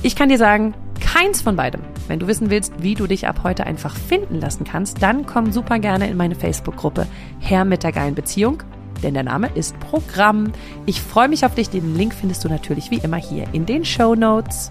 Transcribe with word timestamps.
Ich 0.00 0.14
kann 0.14 0.28
dir 0.28 0.38
sagen, 0.38 0.74
keins 1.00 1.42
von 1.42 1.56
beidem. 1.56 1.80
Wenn 2.06 2.20
du 2.20 2.28
wissen 2.28 2.50
willst, 2.50 2.72
wie 2.80 2.94
du 2.94 3.08
dich 3.08 3.26
ab 3.26 3.40
heute 3.42 3.66
einfach 3.66 3.96
finden 3.96 4.40
lassen 4.40 4.62
kannst, 4.62 5.02
dann 5.02 5.26
komm 5.26 5.50
super 5.50 5.80
gerne 5.80 6.08
in 6.08 6.16
meine 6.16 6.36
Facebook-Gruppe 6.36 7.04
Herr 7.40 7.64
mit 7.64 7.82
der 7.82 7.90
geilen 7.90 8.14
Beziehung, 8.14 8.62
denn 9.02 9.14
der 9.14 9.24
Name 9.24 9.50
ist 9.56 9.78
Programm. 9.80 10.52
Ich 10.86 11.02
freue 11.02 11.28
mich 11.28 11.44
auf 11.44 11.56
dich. 11.56 11.68
Den 11.70 11.96
Link 11.96 12.14
findest 12.14 12.44
du 12.44 12.48
natürlich 12.48 12.92
wie 12.92 12.98
immer 12.98 13.16
hier 13.16 13.46
in 13.52 13.66
den 13.66 13.84
Show 13.84 14.14
Notes. 14.14 14.70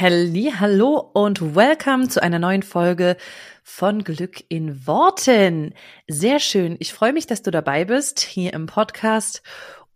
Hallo 0.00 1.10
und 1.12 1.54
welcome 1.54 2.08
zu 2.08 2.22
einer 2.22 2.38
neuen 2.38 2.62
Folge 2.62 3.16
von 3.62 4.04
Glück 4.04 4.42
in 4.48 4.86
Worten. 4.86 5.74
Sehr 6.08 6.40
schön. 6.40 6.76
Ich 6.80 6.92
freue 6.92 7.12
mich, 7.12 7.26
dass 7.26 7.42
du 7.42 7.50
dabei 7.50 7.84
bist 7.84 8.20
hier 8.20 8.52
im 8.52 8.66
Podcast 8.66 9.42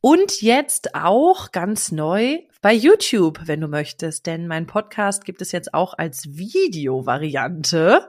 und 0.01 0.43
jetzt 0.43 0.95
auch 0.95 1.51
ganz 1.51 1.91
neu 1.93 2.39
bei 2.61 2.73
YouTube, 2.73 3.41
wenn 3.47 3.61
du 3.61 3.69
möchtest. 3.69 4.27
Denn 4.27 4.47
mein 4.47 4.67
Podcast 4.67 5.25
gibt 5.25 5.43
es 5.43 5.53
jetzt 5.53 5.75
auch 5.75 5.95
als 5.95 6.37
Video-Variante 6.37 8.09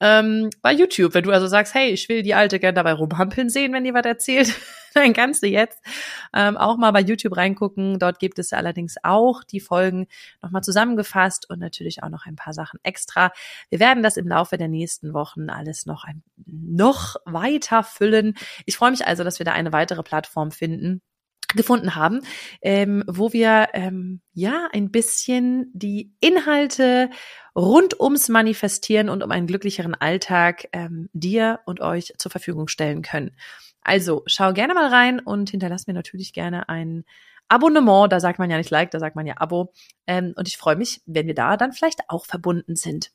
ähm, 0.00 0.50
bei 0.62 0.72
YouTube. 0.72 1.14
Wenn 1.14 1.24
du 1.24 1.32
also 1.32 1.46
sagst, 1.46 1.74
hey, 1.74 1.90
ich 1.90 2.08
will 2.08 2.22
die 2.22 2.34
Alte 2.34 2.58
gerne 2.58 2.74
dabei 2.74 2.92
rumhampeln 2.92 3.48
sehen, 3.48 3.72
wenn 3.72 3.84
die 3.84 3.94
was 3.94 4.04
erzählt, 4.04 4.54
dann 4.94 5.12
kannst 5.12 5.42
du 5.42 5.48
jetzt 5.48 5.82
ähm, 6.34 6.56
auch 6.56 6.76
mal 6.76 6.92
bei 6.92 7.00
YouTube 7.00 7.36
reingucken. 7.36 7.98
Dort 7.98 8.18
gibt 8.18 8.38
es 8.38 8.52
allerdings 8.52 8.96
auch 9.02 9.42
die 9.44 9.60
Folgen 9.60 10.06
nochmal 10.42 10.62
zusammengefasst 10.62 11.50
und 11.50 11.58
natürlich 11.58 12.02
auch 12.02 12.10
noch 12.10 12.26
ein 12.26 12.36
paar 12.36 12.54
Sachen 12.54 12.78
extra. 12.82 13.32
Wir 13.70 13.80
werden 13.80 14.02
das 14.02 14.16
im 14.16 14.28
Laufe 14.28 14.56
der 14.56 14.68
nächsten 14.68 15.14
Wochen 15.14 15.50
alles 15.50 15.86
noch, 15.86 16.04
ein, 16.04 16.22
noch 16.46 17.16
weiter 17.24 17.82
füllen. 17.82 18.34
Ich 18.66 18.76
freue 18.76 18.92
mich 18.92 19.06
also, 19.06 19.24
dass 19.24 19.38
wir 19.38 19.44
da 19.44 19.52
eine 19.52 19.72
weitere 19.72 20.02
Plattform 20.02 20.50
finden 20.52 21.02
gefunden 21.56 21.94
haben, 21.94 22.20
ähm, 22.62 23.04
wo 23.06 23.32
wir 23.32 23.68
ähm, 23.72 24.20
ja 24.32 24.68
ein 24.72 24.90
bisschen 24.90 25.70
die 25.72 26.12
Inhalte 26.20 27.10
rund 27.56 27.98
ums 27.98 28.28
Manifestieren 28.28 29.08
und 29.08 29.22
um 29.22 29.30
einen 29.30 29.46
glücklicheren 29.46 29.94
Alltag 29.94 30.68
ähm, 30.72 31.08
dir 31.12 31.60
und 31.66 31.80
euch 31.80 32.14
zur 32.18 32.30
Verfügung 32.30 32.68
stellen 32.68 33.02
können. 33.02 33.32
Also 33.82 34.22
schau 34.26 34.52
gerne 34.52 34.74
mal 34.74 34.88
rein 34.88 35.20
und 35.20 35.50
hinterlass 35.50 35.86
mir 35.86 35.94
natürlich 35.94 36.32
gerne 36.32 36.68
ein 36.68 37.04
Abonnement. 37.48 38.12
Da 38.12 38.20
sagt 38.20 38.38
man 38.38 38.50
ja 38.50 38.56
nicht 38.56 38.70
Like, 38.70 38.90
da 38.90 38.98
sagt 38.98 39.16
man 39.16 39.26
ja 39.26 39.34
Abo. 39.38 39.72
Ähm, 40.06 40.32
und 40.36 40.48
ich 40.48 40.56
freue 40.56 40.76
mich, 40.76 41.02
wenn 41.06 41.26
wir 41.26 41.34
da 41.34 41.56
dann 41.56 41.72
vielleicht 41.72 42.08
auch 42.08 42.24
verbunden 42.26 42.76
sind. 42.76 43.10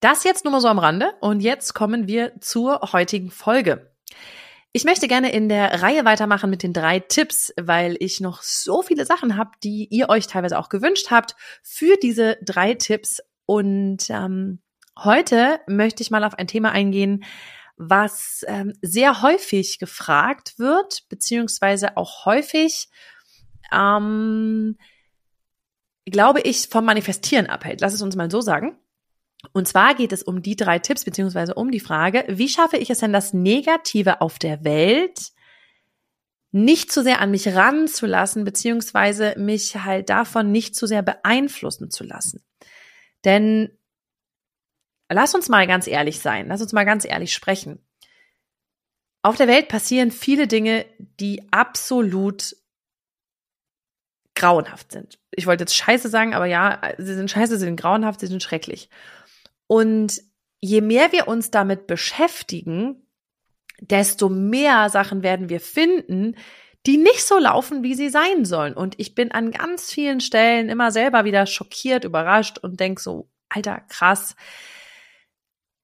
Das 0.00 0.24
jetzt 0.24 0.44
nur 0.44 0.52
mal 0.52 0.60
so 0.60 0.68
am 0.68 0.78
Rande 0.78 1.14
und 1.20 1.40
jetzt 1.40 1.74
kommen 1.74 2.08
wir 2.08 2.32
zur 2.40 2.80
heutigen 2.92 3.30
Folge. 3.30 3.92
Ich 4.74 4.84
möchte 4.84 5.06
gerne 5.06 5.30
in 5.32 5.50
der 5.50 5.82
Reihe 5.82 6.06
weitermachen 6.06 6.48
mit 6.48 6.62
den 6.62 6.72
drei 6.72 6.98
Tipps, 6.98 7.52
weil 7.60 7.96
ich 8.00 8.20
noch 8.20 8.40
so 8.40 8.80
viele 8.80 9.04
Sachen 9.04 9.36
habe, 9.36 9.50
die 9.62 9.86
ihr 9.90 10.08
euch 10.08 10.26
teilweise 10.26 10.58
auch 10.58 10.70
gewünscht 10.70 11.10
habt 11.10 11.36
für 11.62 11.96
diese 12.02 12.38
drei 12.42 12.72
Tipps. 12.72 13.20
Und 13.44 14.08
ähm, 14.08 14.62
heute 14.98 15.60
möchte 15.66 16.02
ich 16.02 16.10
mal 16.10 16.24
auf 16.24 16.38
ein 16.38 16.46
Thema 16.46 16.72
eingehen, 16.72 17.22
was 17.76 18.46
ähm, 18.48 18.72
sehr 18.80 19.20
häufig 19.20 19.78
gefragt 19.78 20.58
wird, 20.58 21.06
beziehungsweise 21.10 21.98
auch 21.98 22.24
häufig, 22.24 22.88
ähm, 23.70 24.78
glaube 26.06 26.40
ich, 26.40 26.68
vom 26.68 26.86
Manifestieren 26.86 27.46
abhält. 27.46 27.82
Lass 27.82 27.92
es 27.92 28.00
uns 28.00 28.16
mal 28.16 28.30
so 28.30 28.40
sagen. 28.40 28.78
Und 29.52 29.66
zwar 29.66 29.94
geht 29.94 30.12
es 30.12 30.22
um 30.22 30.42
die 30.42 30.56
drei 30.56 30.78
Tipps 30.78 31.04
beziehungsweise 31.04 31.54
um 31.54 31.70
die 31.70 31.80
Frage, 31.80 32.24
wie 32.28 32.48
schaffe 32.48 32.76
ich 32.76 32.90
es 32.90 32.98
denn, 32.98 33.12
das 33.12 33.32
Negative 33.32 34.20
auf 34.20 34.38
der 34.38 34.64
Welt 34.64 35.32
nicht 36.52 36.92
zu 36.92 37.02
sehr 37.02 37.20
an 37.20 37.30
mich 37.30 37.48
ranzulassen, 37.48 38.44
beziehungsweise 38.44 39.34
mich 39.38 39.76
halt 39.76 40.10
davon 40.10 40.52
nicht 40.52 40.76
zu 40.76 40.86
sehr 40.86 41.02
beeinflussen 41.02 41.90
zu 41.90 42.04
lassen. 42.04 42.44
Denn 43.24 43.76
lass 45.10 45.34
uns 45.34 45.48
mal 45.48 45.66
ganz 45.66 45.86
ehrlich 45.86 46.20
sein, 46.20 46.48
lass 46.48 46.60
uns 46.60 46.72
mal 46.72 46.84
ganz 46.84 47.04
ehrlich 47.04 47.32
sprechen. 47.32 47.84
Auf 49.22 49.36
der 49.36 49.48
Welt 49.48 49.68
passieren 49.68 50.10
viele 50.10 50.46
Dinge, 50.46 50.84
die 50.98 51.48
absolut 51.52 52.56
grauenhaft 54.34 54.92
sind. 54.92 55.18
Ich 55.30 55.46
wollte 55.46 55.62
jetzt 55.62 55.76
scheiße 55.76 56.08
sagen, 56.08 56.34
aber 56.34 56.46
ja, 56.46 56.80
sie 56.98 57.14
sind 57.14 57.30
scheiße, 57.30 57.58
sie 57.58 57.64
sind 57.64 57.80
grauenhaft, 57.80 58.20
sie 58.20 58.26
sind 58.26 58.42
schrecklich. 58.42 58.88
Und 59.72 60.20
je 60.60 60.82
mehr 60.82 61.12
wir 61.12 61.28
uns 61.28 61.50
damit 61.50 61.86
beschäftigen, 61.86 63.06
desto 63.80 64.28
mehr 64.28 64.90
Sachen 64.90 65.22
werden 65.22 65.48
wir 65.48 65.60
finden, 65.60 66.36
die 66.84 66.98
nicht 66.98 67.24
so 67.26 67.38
laufen, 67.38 67.82
wie 67.82 67.94
sie 67.94 68.10
sein 68.10 68.44
sollen. 68.44 68.74
Und 68.74 69.00
ich 69.00 69.14
bin 69.14 69.32
an 69.32 69.50
ganz 69.50 69.90
vielen 69.90 70.20
Stellen 70.20 70.68
immer 70.68 70.92
selber 70.92 71.24
wieder 71.24 71.46
schockiert, 71.46 72.04
überrascht 72.04 72.58
und 72.58 72.80
denk 72.80 73.00
so, 73.00 73.30
alter, 73.48 73.80
krass. 73.88 74.36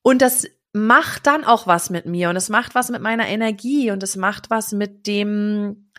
Und 0.03 0.21
das 0.21 0.47
macht 0.75 1.27
dann 1.27 1.47
auch 1.47 1.67
was 1.67 1.89
mit 1.89 2.05
mir 2.05 2.29
und 2.29 2.37
es 2.37 2.51
macht 2.51 2.75
was 2.75 2.91
mit 2.91 3.01
meiner 3.01 3.27
Energie 3.27 3.91
und 3.91 4.03
es 4.03 4.17
macht 4.17 4.51
was 4.51 4.73
mit 4.73 5.07
dem, 5.07 5.91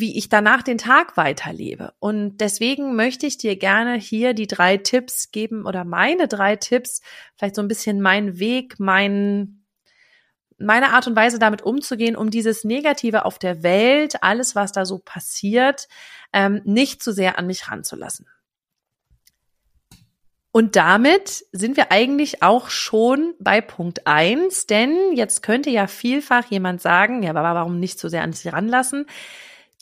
wie 0.00 0.16
ich 0.16 0.28
danach 0.28 0.62
den 0.62 0.78
Tag 0.78 1.16
weiterlebe. 1.16 1.92
Und 1.98 2.38
deswegen 2.38 2.96
möchte 2.96 3.26
ich 3.26 3.38
dir 3.38 3.56
gerne 3.56 3.94
hier 3.94 4.34
die 4.34 4.46
drei 4.46 4.76
Tipps 4.76 5.30
geben 5.30 5.66
oder 5.66 5.84
meine 5.84 6.28
drei 6.28 6.56
Tipps, 6.56 7.00
vielleicht 7.36 7.54
so 7.54 7.62
ein 7.62 7.68
bisschen 7.68 8.00
mein 8.00 8.38
Weg, 8.38 8.78
mein, 8.78 9.64
meine 10.58 10.92
Art 10.92 11.06
und 11.06 11.16
Weise 11.16 11.38
damit 11.38 11.62
umzugehen, 11.62 12.16
um 12.16 12.30
dieses 12.30 12.64
Negative 12.64 13.24
auf 13.24 13.38
der 13.38 13.62
Welt, 13.62 14.22
alles, 14.22 14.54
was 14.54 14.72
da 14.72 14.84
so 14.84 14.98
passiert, 14.98 15.88
ähm, 16.32 16.60
nicht 16.64 17.02
zu 17.02 17.12
sehr 17.12 17.38
an 17.38 17.46
mich 17.46 17.70
ranzulassen. 17.70 18.26
Und 20.56 20.74
damit 20.74 21.44
sind 21.52 21.76
wir 21.76 21.92
eigentlich 21.92 22.42
auch 22.42 22.70
schon 22.70 23.34
bei 23.38 23.60
Punkt 23.60 24.06
eins, 24.06 24.66
denn 24.66 25.12
jetzt 25.12 25.42
könnte 25.42 25.68
ja 25.68 25.86
vielfach 25.86 26.46
jemand 26.46 26.80
sagen, 26.80 27.22
ja, 27.22 27.28
aber 27.28 27.42
warum 27.42 27.78
nicht 27.78 27.98
so 27.98 28.08
sehr 28.08 28.22
an 28.22 28.32
sich 28.32 28.50
ranlassen? 28.50 29.04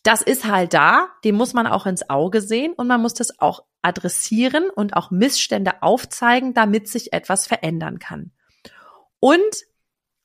Das 0.05 0.21
ist 0.21 0.45
halt 0.45 0.75
da, 0.75 1.09
dem 1.25 1.35
muss 1.35 1.55
man 1.55 1.67
auch 1.67 1.87
ins 1.87 2.09
Auge 2.09 2.43
sehen 2.43 2.75
und 2.75 2.87
man 2.87 3.01
muss 3.01 3.15
das 3.15 3.41
auch 3.41 3.65
adressieren 3.83 4.71
und 4.71 4.95
auch 4.95 5.11
Missstände 5.11 5.83
aufzeigen, 5.83 6.55
damit 6.55 6.89
sich 6.89 7.13
etwas 7.13 7.47
verändern 7.47 7.99
kann. 7.99 8.31
Und 9.19 9.41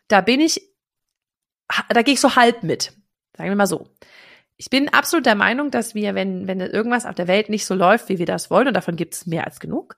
da 0.09 0.21
bin 0.21 0.41
ich, 0.41 0.61
da 1.89 2.01
gehe 2.01 2.13
ich 2.13 2.19
so 2.19 2.35
halb 2.35 2.63
mit, 2.63 2.93
sagen 3.37 3.49
wir 3.49 3.55
mal 3.55 3.67
so. 3.67 3.87
Ich 4.57 4.69
bin 4.69 4.89
absolut 4.89 5.25
der 5.25 5.35
Meinung, 5.35 5.71
dass 5.71 5.95
wir, 5.95 6.13
wenn, 6.13 6.45
wenn 6.45 6.59
irgendwas 6.59 7.05
auf 7.05 7.15
der 7.15 7.29
Welt 7.29 7.47
nicht 7.47 7.65
so 7.65 7.73
läuft, 7.73 8.09
wie 8.09 8.19
wir 8.19 8.25
das 8.25 8.51
wollen, 8.51 8.67
und 8.67 8.73
davon 8.73 8.97
gibt 8.97 9.13
es 9.13 9.25
mehr 9.25 9.45
als 9.45 9.61
genug, 9.61 9.97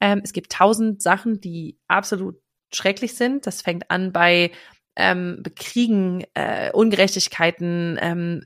ähm, 0.00 0.20
es 0.24 0.32
gibt 0.32 0.50
tausend 0.50 1.00
Sachen, 1.00 1.40
die 1.40 1.78
absolut 1.86 2.42
schrecklich 2.72 3.14
sind. 3.14 3.46
Das 3.46 3.62
fängt 3.62 3.90
an 3.92 4.12
bei 4.12 4.50
ähm, 4.96 5.42
Kriegen, 5.56 6.24
äh, 6.34 6.70
Ungerechtigkeiten, 6.72 7.98
ähm, 8.00 8.42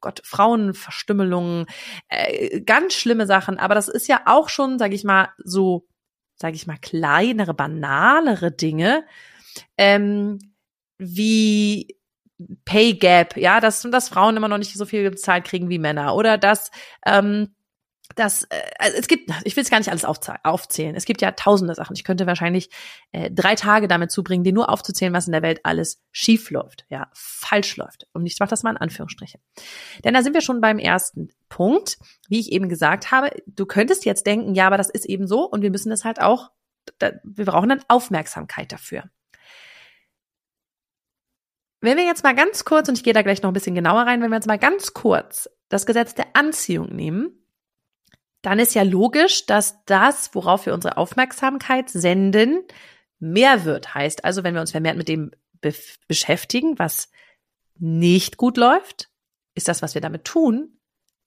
Gott, 0.00 0.20
Frauenverstümmelungen, 0.24 1.66
äh, 2.08 2.60
ganz 2.60 2.94
schlimme 2.94 3.26
Sachen. 3.26 3.58
Aber 3.58 3.74
das 3.74 3.88
ist 3.88 4.08
ja 4.08 4.22
auch 4.26 4.48
schon, 4.48 4.78
sage 4.78 4.94
ich 4.94 5.04
mal, 5.04 5.28
so, 5.38 5.86
sage 6.36 6.56
ich 6.56 6.66
mal, 6.66 6.78
kleinere, 6.78 7.54
banalere 7.54 8.50
Dinge, 8.50 9.04
ähm, 9.78 10.38
wie 10.98 11.96
Pay 12.64 12.94
Gap, 12.94 13.36
ja, 13.36 13.60
dass, 13.60 13.82
dass 13.82 14.08
Frauen 14.08 14.36
immer 14.36 14.48
noch 14.48 14.58
nicht 14.58 14.74
so 14.74 14.84
viel 14.84 15.08
bezahlt 15.08 15.44
kriegen 15.44 15.68
wie 15.68 15.78
Männer 15.78 16.14
oder 16.14 16.38
dass 16.38 16.70
ähm, 17.06 17.54
das, 18.14 18.44
äh, 18.44 18.60
also 18.78 18.96
es 18.96 19.08
gibt, 19.08 19.30
ich 19.44 19.56
will 19.56 19.62
es 19.62 19.70
gar 19.70 19.78
nicht 19.78 19.90
alles 19.90 20.04
aufzählen. 20.04 20.94
Es 20.94 21.04
gibt 21.04 21.22
ja 21.22 21.32
tausende 21.32 21.74
Sachen. 21.74 21.94
Ich 21.94 22.04
könnte 22.04 22.26
wahrscheinlich 22.26 22.70
äh, 23.12 23.30
drei 23.30 23.54
Tage 23.54 23.88
damit 23.88 24.10
zubringen, 24.10 24.44
dir 24.44 24.52
nur 24.52 24.68
aufzuzählen, 24.68 25.12
was 25.12 25.26
in 25.26 25.32
der 25.32 25.42
Welt 25.42 25.60
alles 25.64 26.02
schief 26.10 26.50
läuft, 26.50 26.84
ja, 26.88 27.10
falsch 27.14 27.76
läuft. 27.76 28.06
Und 28.12 28.26
ich 28.26 28.38
mache 28.38 28.50
das 28.50 28.62
mal 28.62 28.70
in 28.70 28.76
Anführungsstriche. 28.76 29.38
Denn 30.04 30.14
da 30.14 30.22
sind 30.22 30.34
wir 30.34 30.40
schon 30.40 30.60
beim 30.60 30.78
ersten 30.78 31.30
Punkt. 31.48 31.98
Wie 32.28 32.40
ich 32.40 32.52
eben 32.52 32.68
gesagt 32.68 33.10
habe, 33.10 33.30
du 33.46 33.66
könntest 33.66 34.04
jetzt 34.04 34.26
denken, 34.26 34.54
ja, 34.54 34.66
aber 34.66 34.78
das 34.78 34.90
ist 34.90 35.06
eben 35.06 35.26
so 35.26 35.44
und 35.44 35.62
wir 35.62 35.70
müssen 35.70 35.90
das 35.90 36.04
halt 36.04 36.20
auch, 36.20 36.50
da, 36.98 37.12
wir 37.24 37.44
brauchen 37.44 37.68
dann 37.68 37.84
Aufmerksamkeit 37.88 38.72
dafür. 38.72 39.04
Wenn 41.80 41.96
wir 41.96 42.04
jetzt 42.04 42.22
mal 42.22 42.34
ganz 42.34 42.64
kurz, 42.64 42.88
und 42.88 42.96
ich 42.96 43.02
gehe 43.02 43.12
da 43.12 43.22
gleich 43.22 43.42
noch 43.42 43.50
ein 43.50 43.54
bisschen 43.54 43.74
genauer 43.74 44.02
rein, 44.02 44.22
wenn 44.22 44.30
wir 44.30 44.36
jetzt 44.36 44.46
mal 44.46 44.58
ganz 44.58 44.94
kurz 44.94 45.50
das 45.68 45.84
Gesetz 45.84 46.14
der 46.14 46.36
Anziehung 46.36 46.94
nehmen, 46.94 47.41
dann 48.42 48.58
ist 48.58 48.74
ja 48.74 48.82
logisch, 48.82 49.46
dass 49.46 49.84
das, 49.86 50.34
worauf 50.34 50.66
wir 50.66 50.74
unsere 50.74 50.96
Aufmerksamkeit 50.96 51.88
senden, 51.88 52.62
mehr 53.18 53.64
wird. 53.64 53.94
Heißt 53.94 54.24
also, 54.24 54.44
wenn 54.44 54.54
wir 54.54 54.60
uns 54.60 54.72
vermehrt 54.72 54.96
mit 54.96 55.08
dem 55.08 55.30
be 55.60 55.72
beschäftigen, 56.08 56.78
was 56.78 57.10
nicht 57.78 58.36
gut 58.36 58.56
läuft, 58.56 59.08
ist 59.54 59.68
das, 59.68 59.80
was 59.80 59.94
wir 59.94 60.00
damit 60.00 60.24
tun, 60.24 60.78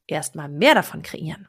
erstmal 0.07 0.49
mehr 0.49 0.75
davon 0.75 1.01
kreieren. 1.01 1.47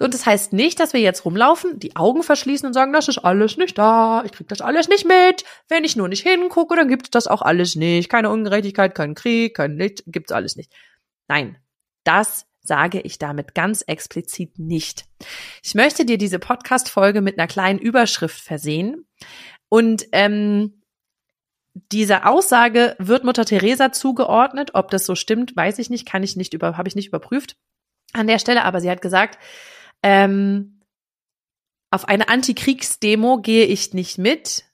Und 0.00 0.14
das 0.14 0.24
heißt 0.24 0.54
nicht, 0.54 0.80
dass 0.80 0.94
wir 0.94 1.00
jetzt 1.00 1.24
rumlaufen, 1.24 1.78
die 1.78 1.94
Augen 1.94 2.22
verschließen 2.22 2.66
und 2.66 2.72
sagen, 2.72 2.92
das 2.92 3.08
ist 3.08 3.18
alles 3.18 3.58
nicht 3.58 3.76
da, 3.76 4.24
ich 4.24 4.32
krieg 4.32 4.48
das 4.48 4.62
alles 4.62 4.88
nicht 4.88 5.06
mit. 5.06 5.44
Wenn 5.68 5.84
ich 5.84 5.94
nur 5.94 6.08
nicht 6.08 6.22
hingucke, 6.22 6.74
dann 6.74 6.88
gibt 6.88 7.06
es 7.06 7.10
das 7.10 7.26
auch 7.26 7.42
alles 7.42 7.76
nicht. 7.76 8.08
Keine 8.08 8.30
Ungerechtigkeit, 8.30 8.94
kein 8.94 9.14
Krieg, 9.14 9.54
kein 9.56 9.76
Licht, 9.76 10.02
gibt's 10.06 10.32
alles 10.32 10.56
nicht. 10.56 10.72
Nein, 11.28 11.58
das 12.04 12.46
sage 12.62 13.00
ich 13.00 13.18
damit 13.18 13.54
ganz 13.54 13.82
explizit 13.82 14.58
nicht. 14.58 15.06
Ich 15.62 15.74
möchte 15.74 16.04
dir 16.04 16.18
diese 16.18 16.38
Podcast-Folge 16.38 17.20
mit 17.20 17.38
einer 17.38 17.48
kleinen 17.48 17.78
Überschrift 17.78 18.40
versehen. 18.40 19.06
Und 19.68 20.06
ähm, 20.12 20.82
diese 21.92 22.26
Aussage 22.26 22.96
wird 22.98 23.24
Mutter 23.24 23.44
Teresa 23.44 23.92
zugeordnet. 23.92 24.72
Ob 24.74 24.90
das 24.90 25.06
so 25.06 25.14
stimmt, 25.14 25.56
weiß 25.56 25.78
ich 25.78 25.90
nicht, 25.90 26.06
kann 26.06 26.22
ich 26.22 26.36
nicht 26.36 26.54
über, 26.54 26.76
habe 26.76 26.88
ich 26.88 26.96
nicht 26.96 27.08
überprüft 27.08 27.56
an 28.12 28.26
der 28.26 28.38
Stelle. 28.38 28.64
Aber 28.64 28.80
sie 28.80 28.90
hat 28.90 29.02
gesagt, 29.02 29.38
ähm, 30.02 30.80
auf 31.90 32.06
eine 32.08 32.28
Antikriegsdemo 32.28 33.40
gehe 33.40 33.64
ich 33.64 33.94
nicht 33.94 34.18
mit. 34.18 34.64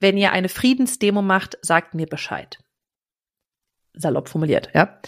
Wenn 0.00 0.16
ihr 0.16 0.32
eine 0.32 0.48
Friedensdemo 0.48 1.22
macht, 1.22 1.58
sagt 1.62 1.94
mir 1.94 2.06
Bescheid. 2.06 2.58
Salopp 3.94 4.28
formuliert, 4.28 4.70
ja 4.74 5.00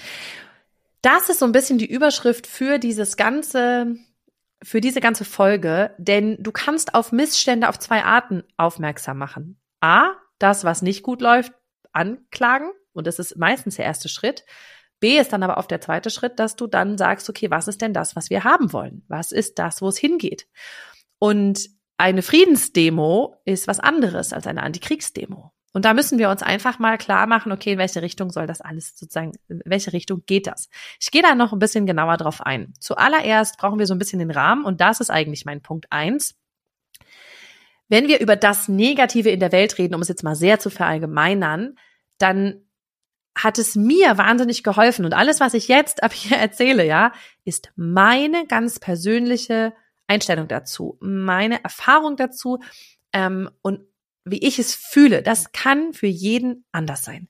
das 1.03 1.29
ist 1.29 1.41
so 1.41 1.45
ein 1.45 1.53
bisschen 1.53 1.79
die 1.79 1.91
Überschrift 1.91 2.47
für 2.47 2.79
dieses 2.79 3.17
ganze, 3.17 3.97
für 4.63 4.81
diese 4.81 5.01
ganze 5.01 5.25
Folge, 5.25 5.95
denn 5.99 6.37
du 6.41 6.53
kannst 6.53 6.95
auf 6.95 7.13
Missstände 7.13 7.69
auf 7.69 7.79
zwei 7.79 8.05
Arten 8.05 8.45
aufmerksam 8.57 9.19
machen. 9.19 9.61
A, 9.81 10.13
das, 10.39 10.65
was 10.65 10.83
nicht 10.83 11.03
gut 11.03 11.21
läuft, 11.21 11.53
anklagen. 11.93 12.71
Und 12.93 13.07
das 13.07 13.19
ist 13.19 13.37
meistens 13.37 13.77
der 13.77 13.85
erste 13.85 14.09
Schritt. 14.09 14.45
B 15.01 15.19
ist 15.19 15.33
dann 15.33 15.43
aber 15.43 15.59
auch 15.59 15.67
der 15.67 15.81
zweite 15.81 16.11
Schritt, 16.11 16.39
dass 16.39 16.55
du 16.55 16.69
dann 16.69 16.97
sagst, 16.97 17.29
okay, 17.29 17.51
was 17.51 17.67
ist 17.67 17.83
denn 17.83 17.93
das, 17.93 18.15
was 18.15 18.31
wir 18.31 18.45
haben 18.45 18.73
wollen? 18.73 19.05
Was 19.09 19.33
ist 19.33 19.59
das, 19.59 19.83
wo 19.83 19.89
es 19.89 19.99
hingeht? 19.99 20.47
Und 21.19 21.69
eine 21.97 22.23
Friedensdemo 22.23 23.37
ist 23.45 23.67
was 23.67 23.81
anderes 23.81 24.33
als 24.33 24.47
eine 24.47 24.63
Antikriegsdemo. 24.63 25.53
Und 25.73 25.85
da 25.85 25.95
müssen 25.95 26.19
wir 26.19 26.29
uns 26.29 26.43
einfach 26.43 26.79
mal 26.79 26.99
klar 26.99 27.27
machen, 27.27 27.51
okay, 27.51 27.73
in 27.73 27.79
welche 27.79 28.03
Richtung 28.03 28.31
soll 28.31 28.47
das 28.47 28.61
alles 28.61 28.97
sozusagen, 28.97 29.33
in 29.49 29.63
welche 29.65 29.93
Richtung 29.93 30.23
geht 30.27 30.47
das? 30.47 30.69
Ich 31.01 31.11
gehe 31.11 31.23
da 31.23 31.35
noch 31.35 31.53
ein 31.53 31.59
bisschen 31.59 31.87
genauer 31.87 32.19
drauf 32.19 32.43
ein. 32.43 32.75
Zuallererst 32.79 33.57
brauchen 33.59 33.79
wir 33.79 33.87
so 33.87 33.95
ein 33.95 33.99
bisschen 33.99 34.19
den 34.19 34.31
Rahmen 34.31 34.65
und 34.65 34.81
das 34.81 35.01
ist 35.01 35.11
eigentlich 35.11 35.45
mein 35.47 35.63
Punkt 35.63 35.87
eins. 35.91 36.35
Wenn 37.89 38.09
wir 38.09 38.21
über 38.21 38.37
das 38.37 38.69
Negative 38.69 39.31
in 39.31 39.41
der 39.41 39.53
Welt 39.53 39.79
reden, 39.79 39.95
um 39.95 40.03
es 40.03 40.09
jetzt 40.09 40.23
mal 40.23 40.37
sehr 40.37 40.59
zu 40.59 40.71
verallgemeinern, 40.71 41.77
dann 42.19 42.67
hat 43.35 43.59
es 43.59 43.77
mir 43.77 44.19
wahnsinnig 44.19 44.63
geholfen 44.63 45.07
und 45.07 45.15
alles, 45.15 45.41
was 45.41 45.55
ich 45.55 45.69
jetzt 45.69 46.03
ab 46.03 46.13
hier 46.13 46.37
erzähle, 46.37 46.87
ja, 46.87 47.13
ist 47.45 47.73
meine 47.77 48.47
ganz 48.47 48.79
persönliche 48.79 49.73
Einstellung 50.07 50.49
dazu, 50.49 50.99
meine 51.01 51.65
Erfahrung 51.65 52.17
dazu 52.17 52.59
ähm, 53.13 53.51
und 53.63 53.81
wie 54.25 54.39
ich 54.39 54.59
es 54.59 54.75
fühle, 54.75 55.23
das 55.23 55.53
kann 55.53 55.93
für 55.93 56.07
jeden 56.07 56.65
anders 56.73 57.03
sein. 57.03 57.29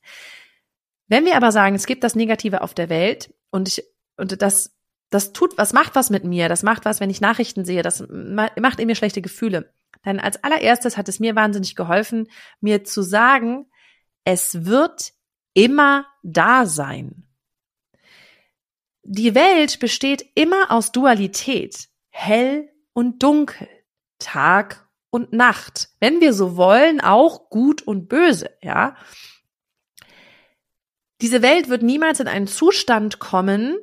Wenn 1.07 1.25
wir 1.25 1.35
aber 1.35 1.51
sagen, 1.51 1.75
es 1.75 1.85
gibt 1.85 2.03
das 2.03 2.15
Negative 2.15 2.61
auf 2.61 2.73
der 2.73 2.89
Welt 2.89 3.33
und 3.49 3.67
ich, 3.67 3.83
und 4.17 4.41
das, 4.41 4.75
das 5.09 5.33
tut, 5.33 5.57
was 5.57 5.73
macht 5.73 5.95
was 5.95 6.09
mit 6.09 6.23
mir, 6.23 6.49
das 6.49 6.63
macht 6.63 6.85
was, 6.85 6.99
wenn 6.99 7.09
ich 7.09 7.21
Nachrichten 7.21 7.65
sehe, 7.65 7.81
das 7.81 8.05
macht 8.09 8.79
in 8.79 8.87
mir 8.87 8.95
schlechte 8.95 9.21
Gefühle. 9.21 9.73
Dann 10.03 10.19
als 10.19 10.43
allererstes 10.43 10.97
hat 10.97 11.09
es 11.09 11.19
mir 11.19 11.35
wahnsinnig 11.35 11.75
geholfen, 11.75 12.27
mir 12.61 12.83
zu 12.83 13.01
sagen, 13.01 13.67
es 14.23 14.65
wird 14.65 15.13
immer 15.53 16.05
da 16.23 16.65
sein. 16.65 17.27
Die 19.03 19.35
Welt 19.35 19.79
besteht 19.79 20.25
immer 20.35 20.71
aus 20.71 20.91
Dualität, 20.91 21.89
hell 22.09 22.69
und 22.93 23.21
dunkel, 23.21 23.67
Tag 24.17 24.87
und 25.13 25.31
Nacht. 25.31 25.89
Wenn 25.99 26.21
wir 26.21 26.33
so 26.33 26.57
wollen, 26.57 26.99
auch 26.99 27.49
gut 27.49 27.83
und 27.83 28.09
böse, 28.09 28.49
ja. 28.61 28.95
Diese 31.21 31.43
Welt 31.43 31.69
wird 31.69 31.83
niemals 31.83 32.19
in 32.19 32.27
einen 32.27 32.47
Zustand 32.47 33.19
kommen, 33.19 33.77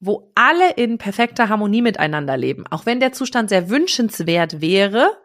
wo 0.00 0.32
alle 0.34 0.72
in 0.72 0.98
perfekter 0.98 1.48
Harmonie 1.48 1.80
miteinander 1.80 2.36
leben. 2.36 2.66
Auch 2.66 2.86
wenn 2.86 2.98
der 2.98 3.12
Zustand 3.12 3.50
sehr 3.50 3.70
wünschenswert 3.70 4.60
wäre, 4.60 5.16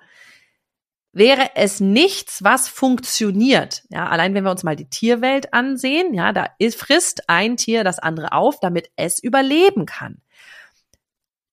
wäre 1.12 1.50
es 1.56 1.80
nichts, 1.80 2.44
was 2.44 2.70
funktioniert. 2.70 3.84
Ja, 3.90 4.08
allein 4.08 4.36
wenn 4.36 4.44
wir 4.44 4.52
uns 4.52 4.64
mal 4.64 4.76
die 4.76 4.90
Tierwelt 4.90 5.52
ansehen, 5.52 6.14
ja, 6.14 6.32
da 6.32 6.46
frisst 6.78 7.28
ein 7.28 7.58
Tier 7.58 7.84
das 7.84 7.98
andere 7.98 8.34
auf, 8.34 8.60
damit 8.60 8.92
es 8.96 9.22
überleben 9.22 9.88
kann. 9.88 10.22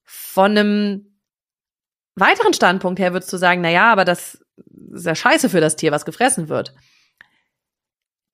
Von 0.05 0.51
einem 0.51 1.16
weiteren 2.17 2.55
Standpunkt 2.55 2.99
her 2.99 3.13
würdest 3.13 3.33
du 3.33 3.37
sagen, 3.37 3.61
na 3.61 3.71
ja, 3.71 3.93
aber 3.93 4.05
das 4.05 4.39
ist 4.93 5.07
ja 5.07 5.15
scheiße 5.15 5.49
für 5.49 5.61
das 5.61 5.77
Tier, 5.77 5.93
was 5.93 6.05
gefressen 6.05 6.49
wird. 6.49 6.75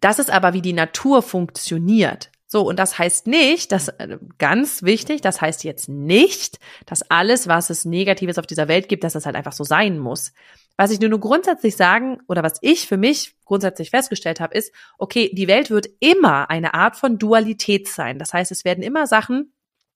Das 0.01 0.19
ist 0.19 0.31
aber, 0.31 0.53
wie 0.53 0.63
die 0.63 0.73
Natur 0.73 1.23
funktioniert. 1.23 2.31
So, 2.53 2.69
und 2.69 2.79
das 2.79 2.99
heißt 2.99 3.29
nicht, 3.29 3.73
dass, 3.73 3.89
äh, 3.89 4.19
ganz 4.37 4.83
wichtig, 4.83 5.23
das 5.23 5.41
heißt 5.41 5.65
jetzt 5.65 5.89
nicht, 5.89 6.59
dass 6.85 7.03
alles, 7.11 7.49
was 7.49 7.71
es 7.71 7.87
Negatives 7.87 8.37
auf 8.37 8.47
dieser 8.47 8.69
Welt 8.69 8.91
gibt, 8.91 9.05
dass 9.05 9.15
das 9.15 9.25
halt 9.25 9.37
einfach 9.37 9.55
so 9.55 9.65
sein 9.65 9.99
muss. 9.99 10.35
Was 10.77 10.91
ich 10.91 11.01
nur 11.01 11.19
grundsätzlich 11.19 11.77
sagen, 11.77 12.19
oder 12.29 12.43
was 12.43 12.59
ich 12.61 12.87
für 12.87 12.99
mich 12.99 13.37
grundsätzlich 13.47 13.89
festgestellt 13.89 14.39
habe, 14.39 14.55
ist, 14.55 14.71
okay, 14.99 15.31
die 15.33 15.49
Welt 15.49 15.71
wird 15.71 15.89
immer 16.01 16.51
eine 16.51 16.75
Art 16.75 16.97
von 16.97 17.17
Dualität 17.17 17.89
sein. 17.89 18.19
Das 18.19 18.35
heißt, 18.35 18.53
es 18.53 18.67
werden 18.67 18.83
immer 18.83 19.07
Sachen, 19.07 19.55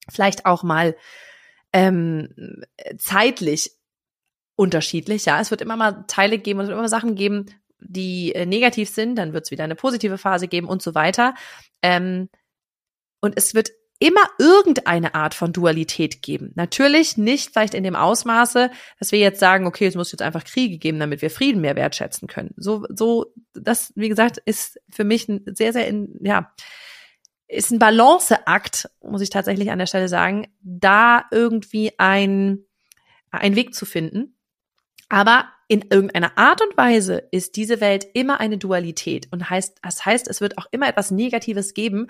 vielleicht 0.09 0.47
auch 0.47 0.63
mal 0.63 0.95
ähm, 1.73 2.29
zeitlich 2.97 3.76
unterschiedlich. 4.57 5.23
Ja, 5.25 5.39
es 5.39 5.51
wird 5.51 5.61
immer 5.61 5.77
mal 5.77 6.03
Teile 6.07 6.37
geben 6.37 6.59
es 6.59 6.67
wird 6.67 6.77
immer 6.77 6.89
Sachen 6.89 7.15
geben, 7.15 7.45
die 7.79 8.35
äh, 8.35 8.45
negativ 8.45 8.89
sind. 8.89 9.15
Dann 9.15 9.31
wird 9.31 9.45
es 9.45 9.51
wieder 9.51 9.63
eine 9.63 9.75
positive 9.75 10.17
Phase 10.17 10.49
geben 10.49 10.67
und 10.67 10.81
so 10.81 10.95
weiter. 10.95 11.35
Ähm, 11.81 12.27
und 13.21 13.37
es 13.37 13.53
wird 13.53 13.69
immer 13.99 14.21
irgendeine 14.37 15.15
Art 15.15 15.33
von 15.33 15.53
Dualität 15.53 16.21
geben. 16.21 16.51
Natürlich 16.55 17.17
nicht 17.17 17.51
vielleicht 17.51 17.73
in 17.73 17.83
dem 17.83 17.95
Ausmaße, 17.95 18.69
dass 18.99 19.11
wir 19.11 19.19
jetzt 19.19 19.39
sagen, 19.39 19.65
okay, 19.65 19.87
es 19.87 19.95
muss 19.95 20.11
jetzt 20.11 20.21
einfach 20.21 20.43
Kriege 20.43 20.77
geben, 20.77 20.99
damit 20.99 21.21
wir 21.21 21.31
Frieden 21.31 21.61
mehr 21.61 21.75
wertschätzen 21.75 22.27
können. 22.27 22.53
So, 22.57 22.85
so, 22.89 23.33
das, 23.53 23.93
wie 23.95 24.09
gesagt, 24.09 24.37
ist 24.45 24.79
für 24.89 25.03
mich 25.03 25.27
ein 25.27 25.43
sehr, 25.47 25.73
sehr, 25.73 25.87
in, 25.87 26.15
ja, 26.21 26.53
ist 27.47 27.71
ein 27.71 27.79
Balanceakt, 27.79 28.89
muss 29.01 29.21
ich 29.21 29.29
tatsächlich 29.29 29.71
an 29.71 29.79
der 29.79 29.87
Stelle 29.87 30.09
sagen, 30.09 30.47
da 30.61 31.25
irgendwie 31.31 31.93
ein, 31.97 32.65
ein 33.31 33.55
Weg 33.55 33.73
zu 33.73 33.85
finden. 33.85 34.36
Aber 35.09 35.49
in 35.67 35.81
irgendeiner 35.89 36.37
Art 36.37 36.61
und 36.61 36.77
Weise 36.77 37.27
ist 37.31 37.55
diese 37.55 37.81
Welt 37.81 38.07
immer 38.13 38.39
eine 38.39 38.57
Dualität 38.57 39.27
und 39.31 39.49
heißt, 39.49 39.79
das 39.81 40.05
heißt, 40.05 40.27
es 40.27 40.41
wird 40.41 40.57
auch 40.57 40.67
immer 40.71 40.87
etwas 40.87 41.11
Negatives 41.11 41.73
geben, 41.73 42.07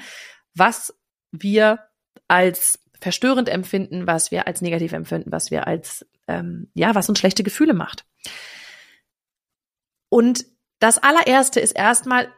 was 0.53 0.93
wir 1.31 1.79
als 2.27 2.79
verstörend 2.99 3.49
empfinden, 3.49 4.07
was 4.07 4.31
wir 4.31 4.47
als 4.47 4.61
negativ 4.61 4.93
empfinden, 4.93 5.31
was 5.31 5.51
wir 5.51 5.67
als, 5.67 6.05
ähm, 6.27 6.69
ja, 6.73 6.95
was 6.95 7.09
uns 7.09 7.19
schlechte 7.19 7.43
Gefühle 7.43 7.73
macht. 7.73 8.05
Und 10.09 10.45
das 10.79 10.97
allererste 10.97 11.59
ist 11.59 11.73
erstmal 11.73 12.31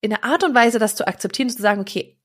in 0.00 0.10
der 0.10 0.24
Art 0.24 0.44
und 0.44 0.54
Weise, 0.54 0.78
das 0.78 0.96
zu 0.96 1.06
akzeptieren, 1.06 1.48
zu 1.48 1.62
sagen, 1.62 1.80
okay, 1.80 2.18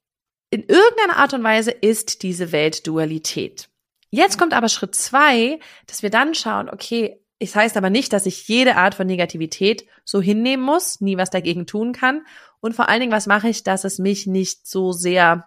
in 0.50 0.64
irgendeiner 0.64 1.18
Art 1.18 1.34
und 1.34 1.44
Weise 1.44 1.72
ist 1.72 2.24
diese 2.24 2.52
Welt 2.52 2.88
Dualität. 2.88 3.70
Jetzt 4.10 4.40
kommt 4.40 4.54
aber 4.54 4.70
Schritt 4.70 4.96
zwei, 4.96 5.60
dass 5.86 6.02
wir 6.02 6.10
dann 6.10 6.34
schauen, 6.34 6.70
okay, 6.70 7.24
es 7.40 7.56
heißt 7.56 7.78
aber 7.78 7.90
nicht, 7.90 8.12
dass 8.12 8.26
ich 8.26 8.48
jede 8.48 8.76
Art 8.76 8.96
von 8.96 9.08
Negativität 9.08 9.86
so 10.04 10.22
hinnehmen 10.22 10.64
muss, 10.64 11.00
nie 11.00 11.18
was 11.18 11.30
dagegen 11.30 11.66
tun 11.66 11.94
kann. 11.94 12.26
Und 12.60 12.76
vor 12.76 12.90
allen 12.90 13.00
Dingen, 13.00 13.14
was 13.14 13.28
mache 13.28 13.48
ich, 13.48 13.64
dass 13.64 13.86
es 13.86 13.98
mich 13.98 14.28
nicht 14.28 14.68
so 14.68 14.92
sehr 14.92 15.46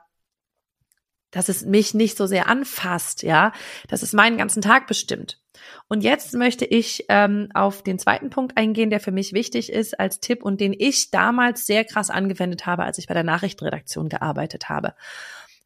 dass 1.32 1.48
es 1.48 1.64
mich 1.64 1.94
nicht 1.94 2.16
so 2.16 2.26
sehr 2.26 2.46
anfasst, 2.46 3.22
ja, 3.22 3.52
dass 3.88 4.02
es 4.02 4.12
meinen 4.12 4.36
ganzen 4.36 4.62
Tag 4.62 4.86
bestimmt. 4.86 5.40
Und 5.88 6.02
jetzt 6.02 6.34
möchte 6.34 6.64
ich 6.64 7.06
ähm, 7.08 7.48
auf 7.54 7.82
den 7.82 7.98
zweiten 7.98 8.30
Punkt 8.30 8.56
eingehen, 8.56 8.90
der 8.90 9.00
für 9.00 9.12
mich 9.12 9.32
wichtig 9.32 9.72
ist 9.72 9.98
als 9.98 10.20
Tipp 10.20 10.44
und 10.44 10.60
den 10.60 10.74
ich 10.78 11.10
damals 11.10 11.66
sehr 11.66 11.84
krass 11.84 12.10
angewendet 12.10 12.66
habe, 12.66 12.84
als 12.84 12.98
ich 12.98 13.06
bei 13.06 13.14
der 13.14 13.24
Nachrichtenredaktion 13.24 14.08
gearbeitet 14.08 14.68
habe. 14.68 14.94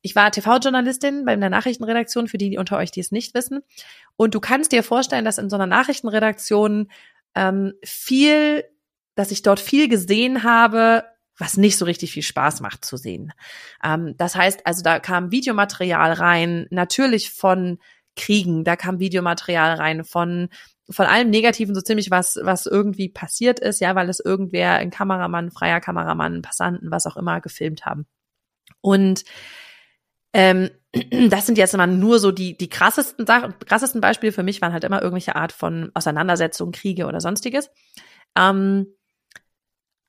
Ich 0.02 0.14
war 0.14 0.30
TV-Journalistin 0.30 1.24
bei 1.24 1.34
der 1.36 1.50
Nachrichtenredaktion, 1.50 2.28
für 2.28 2.38
die, 2.38 2.50
die 2.50 2.58
unter 2.58 2.76
euch, 2.76 2.90
die 2.90 3.00
es 3.00 3.12
nicht 3.12 3.34
wissen. 3.34 3.62
Und 4.16 4.34
du 4.34 4.40
kannst 4.40 4.72
dir 4.72 4.82
vorstellen, 4.82 5.24
dass 5.24 5.38
in 5.38 5.50
so 5.50 5.56
einer 5.56 5.66
Nachrichtenredaktion 5.66 6.90
ähm, 7.34 7.74
viel, 7.84 8.64
dass 9.14 9.30
ich 9.30 9.42
dort 9.42 9.60
viel 9.60 9.88
gesehen 9.88 10.42
habe, 10.42 11.04
was 11.38 11.56
nicht 11.56 11.76
so 11.76 11.84
richtig 11.84 12.12
viel 12.12 12.22
Spaß 12.22 12.60
macht 12.60 12.84
zu 12.84 12.96
sehen. 12.96 13.32
Ähm, 13.84 14.14
das 14.16 14.36
heißt, 14.36 14.66
also 14.66 14.82
da 14.82 15.00
kam 15.00 15.30
Videomaterial 15.30 16.12
rein, 16.12 16.66
natürlich 16.70 17.30
von 17.30 17.78
Kriegen, 18.14 18.64
da 18.64 18.76
kam 18.76 18.98
Videomaterial 18.98 19.74
rein 19.74 20.04
von 20.04 20.48
von 20.88 21.06
allem 21.06 21.30
Negativen 21.30 21.74
so 21.74 21.80
ziemlich 21.80 22.10
was, 22.10 22.38
was 22.42 22.66
irgendwie 22.66 23.08
passiert 23.08 23.58
ist, 23.58 23.80
ja, 23.80 23.94
weil 23.94 24.08
es 24.08 24.20
irgendwer, 24.20 24.74
ein 24.74 24.90
Kameramann, 24.90 25.50
freier 25.50 25.80
Kameramann, 25.80 26.42
Passanten, 26.42 26.90
was 26.90 27.06
auch 27.06 27.16
immer 27.16 27.40
gefilmt 27.40 27.84
haben. 27.84 28.06
Und 28.80 29.24
ähm, 30.36 30.70
das 31.30 31.46
sind 31.46 31.56
jetzt 31.56 31.72
immer 31.72 31.86
nur 31.86 32.18
so 32.18 32.30
die, 32.30 32.56
die 32.58 32.68
krassesten 32.68 33.26
Sachen, 33.26 33.58
krassesten 33.60 34.02
Beispiele 34.02 34.32
für 34.32 34.42
mich 34.42 34.60
waren 34.60 34.74
halt 34.74 34.84
immer 34.84 35.00
irgendwelche 35.00 35.34
Art 35.34 35.50
von 35.50 35.90
Auseinandersetzungen, 35.94 36.72
Kriege 36.72 37.06
oder 37.06 37.22
sonstiges. 37.22 37.70
Ähm, 38.36 38.86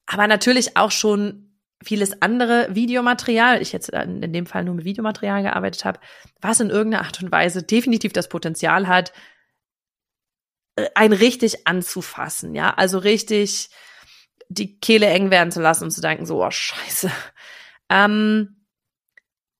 aber 0.05 0.27
natürlich 0.27 0.75
auch 0.75 0.91
schon 0.91 1.57
vieles 1.81 2.21
andere 2.21 2.67
Videomaterial, 2.75 3.61
ich 3.61 3.71
jetzt 3.71 3.89
in 3.89 4.33
dem 4.33 4.47
Fall 4.47 4.65
nur 4.65 4.75
mit 4.75 4.83
Videomaterial 4.83 5.43
gearbeitet 5.43 5.85
habe, 5.85 5.99
was 6.41 6.59
in 6.59 6.71
irgendeiner 6.71 7.05
Art 7.05 7.23
und 7.23 7.31
Weise 7.31 7.63
definitiv 7.63 8.11
das 8.11 8.27
Potenzial 8.27 8.87
hat, 8.87 9.13
äh, 10.75 10.89
ein 10.93 11.13
richtig 11.13 11.67
anzufassen, 11.67 12.53
ja, 12.53 12.73
also 12.73 12.97
richtig 12.97 13.69
die 14.49 14.79
Kehle 14.79 15.07
eng 15.07 15.29
werden 15.31 15.51
zu 15.51 15.61
lassen 15.61 15.85
und 15.85 15.91
zu 15.91 16.01
denken, 16.01 16.25
so, 16.25 16.43
oh, 16.43 16.51
scheiße. 16.51 17.11
Ähm, 17.89 18.56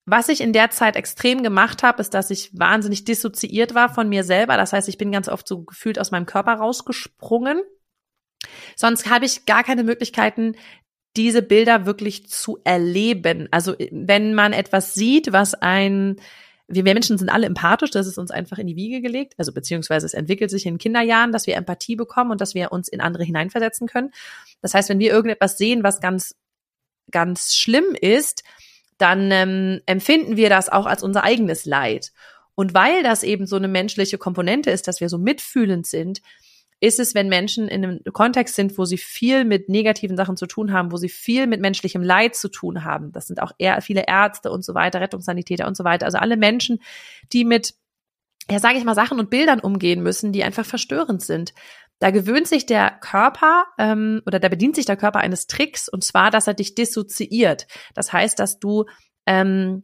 was 0.09 0.29
ich 0.29 0.39
in 0.39 0.53
der 0.53 0.69
Zeit 0.71 0.95
extrem 0.95 1.43
gemacht 1.43 1.83
habe, 1.83 2.01
ist, 2.01 2.13
dass 2.13 2.31
ich 2.31 2.57
wahnsinnig 2.57 3.03
dissoziiert 3.03 3.75
war 3.75 3.93
von 3.93 4.07
mir 4.07 4.23
selber. 4.23 4.55
Das 4.55 4.71
heißt, 4.71 4.87
ich 4.87 4.97
bin 4.97 5.11
ganz 5.11 5.27
oft 5.27 5.45
so 5.45 5.63
gefühlt 5.63 5.99
aus 5.99 6.11
meinem 6.11 6.25
Körper 6.25 6.53
rausgesprungen. 6.53 7.61
Sonst 8.77 9.09
habe 9.09 9.25
ich 9.25 9.45
gar 9.45 9.65
keine 9.65 9.83
Möglichkeiten, 9.83 10.55
diese 11.17 11.41
Bilder 11.41 11.85
wirklich 11.85 12.29
zu 12.29 12.57
erleben. 12.63 13.49
Also 13.51 13.75
wenn 13.91 14.33
man 14.33 14.53
etwas 14.53 14.93
sieht, 14.93 15.33
was 15.33 15.55
ein 15.55 16.15
wir 16.69 16.83
Menschen 16.83 17.17
sind 17.17 17.29
alle 17.29 17.47
empathisch, 17.47 17.91
das 17.91 18.07
ist 18.07 18.17
uns 18.17 18.29
einfach 18.29 18.57
in 18.57 18.67
die 18.67 18.75
Wiege 18.75 19.01
gelegt, 19.01 19.35
also 19.37 19.53
beziehungsweise 19.53 20.05
es 20.05 20.13
entwickelt 20.13 20.49
sich 20.49 20.65
in 20.65 20.77
Kinderjahren, 20.77 21.31
dass 21.31 21.47
wir 21.47 21.55
Empathie 21.55 21.95
bekommen 21.95 22.31
und 22.31 22.41
dass 22.41 22.55
wir 22.55 22.73
uns 22.73 22.89
in 22.89 22.99
andere 22.99 23.23
hineinversetzen 23.23 23.87
können. 23.87 24.11
Das 24.61 24.73
heißt, 24.73 24.89
wenn 24.89 24.99
wir 24.99 25.11
irgendetwas 25.11 25.57
sehen, 25.57 25.83
was 25.83 26.01
ganz, 26.01 26.35
ganz 27.09 27.55
schlimm 27.55 27.95
ist, 27.99 28.43
dann 28.97 29.31
ähm, 29.31 29.81
empfinden 29.85 30.37
wir 30.37 30.49
das 30.49 30.69
auch 30.69 30.85
als 30.85 31.03
unser 31.03 31.23
eigenes 31.23 31.65
Leid. 31.65 32.11
Und 32.55 32.73
weil 32.73 33.03
das 33.03 33.23
eben 33.23 33.45
so 33.45 33.55
eine 33.55 33.67
menschliche 33.67 34.17
Komponente 34.17 34.71
ist, 34.71 34.87
dass 34.87 34.99
wir 34.99 35.09
so 35.09 35.17
mitfühlend 35.17 35.85
sind, 35.85 36.21
ist 36.79 36.99
es, 36.99 37.15
wenn 37.15 37.27
Menschen 37.27 37.67
in 37.67 37.83
einem 37.83 38.03
Kontext 38.13 38.55
sind, 38.55 38.77
wo 38.77 38.85
sie 38.85 38.97
viel 38.97 39.45
mit 39.45 39.67
negativen 39.67 40.15
Sachen 40.15 40.37
zu 40.37 40.45
tun 40.45 40.73
haben, 40.73 40.91
wo 40.91 40.97
sie 40.97 41.09
viel 41.09 41.47
mit 41.47 41.59
menschlichem 41.59 42.03
Leid 42.03 42.35
zu 42.35 42.49
tun 42.49 42.83
haben. 42.83 43.11
Das 43.11 43.27
sind 43.27 43.41
auch 43.41 43.51
eher 43.57 43.81
viele 43.81 44.05
Ärzte 44.07 44.51
und 44.51 44.63
so 44.63 44.75
weiter, 44.75 45.01
Rettungssanitäter 45.01 45.67
und 45.67 45.75
so 45.75 45.83
weiter. 45.83 46.05
Also 46.05 46.19
alle 46.19 46.37
Menschen, 46.37 46.79
die 47.33 47.45
mit, 47.45 47.73
ja, 48.49 48.59
sage 48.59 48.77
ich 48.77 48.83
mal, 48.83 48.95
Sachen 48.95 49.19
und 49.19 49.31
Bildern 49.31 49.59
umgehen 49.59 50.03
müssen, 50.03 50.31
die 50.31 50.43
einfach 50.43 50.65
verstörend 50.65 51.23
sind. 51.23 51.53
Da 51.99 52.11
gewöhnt 52.11 52.47
sich 52.47 52.65
der 52.65 52.91
Körper 52.91 53.65
ähm, 53.77 54.21
oder 54.25 54.39
da 54.39 54.49
bedient 54.49 54.75
sich 54.75 54.85
der 54.85 54.97
Körper 54.97 55.19
eines 55.19 55.47
Tricks 55.47 55.89
und 55.89 56.03
zwar, 56.03 56.31
dass 56.31 56.47
er 56.47 56.53
dich 56.53 56.75
dissoziiert. 56.75 57.67
Das 57.95 58.13
heißt, 58.13 58.37
dass 58.37 58.59
du 58.59 58.85
ähm, 59.25 59.83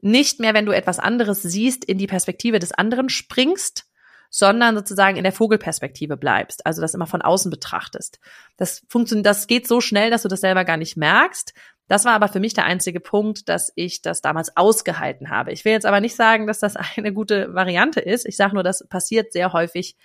nicht 0.00 0.40
mehr, 0.40 0.54
wenn 0.54 0.66
du 0.66 0.72
etwas 0.72 0.98
anderes 0.98 1.42
siehst, 1.42 1.84
in 1.84 1.98
die 1.98 2.08
Perspektive 2.08 2.58
des 2.58 2.72
anderen 2.72 3.08
springst, 3.08 3.86
sondern 4.28 4.74
sozusagen 4.74 5.16
in 5.18 5.24
der 5.24 5.32
Vogelperspektive 5.32 6.16
bleibst, 6.16 6.66
also 6.66 6.80
das 6.80 6.94
immer 6.94 7.06
von 7.06 7.22
außen 7.22 7.50
betrachtest. 7.50 8.18
Das 8.56 8.82
funktioniert, 8.88 9.26
das 9.26 9.46
geht 9.46 9.68
so 9.68 9.80
schnell, 9.80 10.10
dass 10.10 10.22
du 10.22 10.28
das 10.28 10.40
selber 10.40 10.64
gar 10.64 10.78
nicht 10.78 10.96
merkst. 10.96 11.52
Das 11.86 12.06
war 12.06 12.14
aber 12.14 12.28
für 12.28 12.40
mich 12.40 12.54
der 12.54 12.64
einzige 12.64 13.00
Punkt, 13.00 13.50
dass 13.50 13.72
ich 13.76 14.00
das 14.00 14.22
damals 14.22 14.56
ausgehalten 14.56 15.28
habe. 15.28 15.52
Ich 15.52 15.64
will 15.66 15.72
jetzt 15.72 15.84
aber 15.84 16.00
nicht 16.00 16.16
sagen, 16.16 16.46
dass 16.46 16.60
das 16.60 16.76
eine 16.96 17.12
gute 17.12 17.54
Variante 17.54 18.00
ist. 18.00 18.26
Ich 18.26 18.36
sage 18.36 18.54
nur, 18.54 18.62
das 18.62 18.88
passiert 18.88 19.32
sehr 19.32 19.52
häufig 19.52 19.96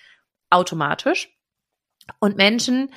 automatisch. 0.49 1.36
Und 2.19 2.37
Menschen, 2.37 2.91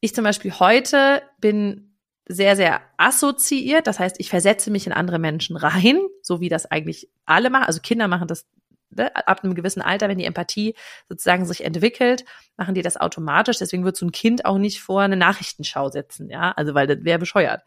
ich 0.00 0.14
zum 0.14 0.24
Beispiel 0.24 0.52
heute 0.52 1.22
bin 1.40 1.96
sehr, 2.28 2.56
sehr 2.56 2.80
assoziiert. 2.96 3.86
Das 3.86 3.98
heißt, 3.98 4.16
ich 4.18 4.28
versetze 4.28 4.70
mich 4.70 4.86
in 4.86 4.92
andere 4.92 5.18
Menschen 5.18 5.56
rein, 5.56 5.98
so 6.22 6.40
wie 6.40 6.48
das 6.48 6.66
eigentlich 6.66 7.08
alle 7.24 7.50
machen. 7.50 7.66
Also 7.66 7.80
Kinder 7.80 8.08
machen 8.08 8.28
das 8.28 8.46
ne, 8.90 9.14
ab 9.14 9.44
einem 9.44 9.54
gewissen 9.54 9.80
Alter, 9.80 10.08
wenn 10.08 10.18
die 10.18 10.24
Empathie 10.24 10.74
sozusagen 11.08 11.46
sich 11.46 11.64
entwickelt, 11.64 12.24
machen 12.56 12.74
die 12.74 12.82
das 12.82 12.96
automatisch. 12.96 13.58
Deswegen 13.58 13.84
wird 13.84 13.96
so 13.96 14.06
ein 14.06 14.12
Kind 14.12 14.44
auch 14.44 14.58
nicht 14.58 14.80
vor 14.80 15.02
eine 15.02 15.16
Nachrichtenschau 15.16 15.88
setzen, 15.88 16.28
ja. 16.28 16.52
Also, 16.52 16.74
weil 16.74 16.86
das 16.86 17.04
wäre 17.04 17.18
bescheuert. 17.18 17.62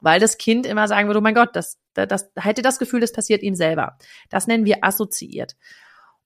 Weil 0.00 0.18
das 0.18 0.38
Kind 0.38 0.64
immer 0.64 0.88
sagen 0.88 1.08
würde, 1.08 1.18
oh 1.18 1.22
mein 1.22 1.34
Gott, 1.34 1.54
das, 1.54 1.78
das, 1.92 2.08
das 2.08 2.30
hätte 2.36 2.62
das 2.62 2.78
Gefühl, 2.78 3.00
das 3.00 3.12
passiert 3.12 3.42
ihm 3.42 3.54
selber. 3.54 3.98
Das 4.30 4.46
nennen 4.46 4.64
wir 4.64 4.82
assoziiert. 4.82 5.56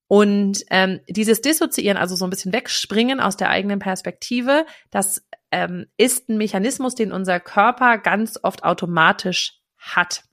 Und 0.06 0.64
ähm, 0.70 1.00
dieses 1.08 1.40
Dissoziieren, 1.40 1.96
also 1.96 2.14
so 2.14 2.26
ein 2.26 2.30
bisschen 2.30 2.52
wegspringen 2.52 3.20
aus 3.20 3.36
der 3.36 3.50
eigenen 3.50 3.78
Perspektive, 3.78 4.66
das 4.90 5.26
ähm, 5.50 5.86
ist 5.96 6.28
ein 6.28 6.36
Mechanismus, 6.36 6.94
den 6.94 7.12
unser 7.12 7.40
Körper 7.40 7.98
ganz 7.98 8.38
oft 8.42 8.64
automatisch 8.64 9.60
hat. 9.78 10.24